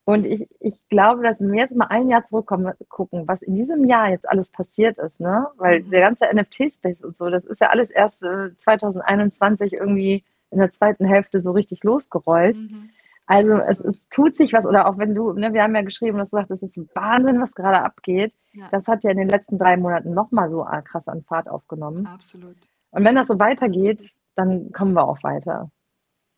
[0.06, 3.54] Und ich, ich glaube, dass wenn wir jetzt mal ein Jahr zurückkommen, gucken, was in
[3.54, 5.46] diesem Jahr jetzt alles passiert ist, ne?
[5.58, 5.92] Weil mhm.
[5.92, 10.72] der ganze NFT-Space und so, das ist ja alles erst äh, 2021 irgendwie in der
[10.72, 12.58] zweiten Hälfte so richtig losgerollt.
[12.58, 12.90] Mhm.
[13.26, 16.18] Also es, es, tut sich was, oder auch wenn du, ne, wir haben ja geschrieben,
[16.18, 18.34] dass du sagst, das ist Wahnsinn, was gerade abgeht.
[18.54, 18.68] Ja.
[18.72, 22.08] Das hat ja in den letzten drei Monaten nochmal so krass an Fahrt aufgenommen.
[22.08, 22.58] Absolut.
[22.90, 25.72] Und wenn das so weitergeht, dann kommen wir auch weiter.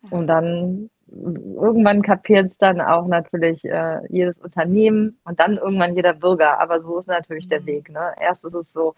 [0.04, 0.18] Ja.
[0.18, 6.14] Und dann irgendwann kapiert es dann auch natürlich äh, jedes Unternehmen und dann irgendwann jeder
[6.14, 6.60] Bürger.
[6.60, 7.50] Aber so ist natürlich mhm.
[7.50, 7.90] der Weg.
[7.90, 8.14] Ne?
[8.20, 8.96] Erst ist es so,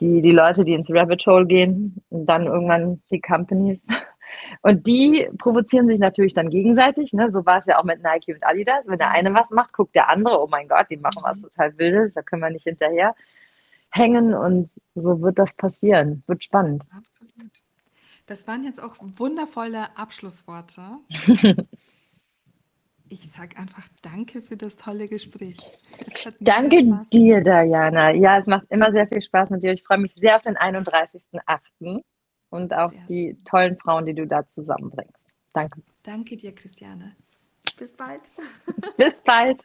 [0.00, 3.80] die, die Leute, die ins Rabbit Hole gehen, und dann irgendwann die Companies.
[4.62, 7.12] Und die provozieren sich natürlich dann gegenseitig.
[7.12, 7.30] Ne?
[7.32, 8.84] So war es ja auch mit Nike und Adidas.
[8.86, 9.14] Wenn der mhm.
[9.14, 12.22] eine was macht, guckt der andere, oh mein Gott, die machen was total Wildes, da
[12.22, 13.14] können wir nicht hinterher
[13.90, 14.34] hängen.
[14.34, 16.22] Und so wird das passieren.
[16.26, 16.84] Wird spannend.
[16.96, 17.52] Absolut.
[18.26, 20.82] Das waren jetzt auch wundervolle Abschlussworte.
[23.12, 25.56] Ich sage einfach danke für das tolle Gespräch.
[26.38, 28.12] Danke dir, Diana.
[28.12, 29.72] Ja, es macht immer sehr viel Spaß mit dir.
[29.72, 32.04] Ich freue mich sehr auf den 31.08.
[32.50, 33.44] und auf sehr die schön.
[33.44, 35.14] tollen Frauen, die du da zusammenbringst.
[35.52, 35.82] Danke.
[36.02, 37.16] Danke dir, Christiane.
[37.78, 38.22] Bis bald.
[38.96, 39.64] Bis bald.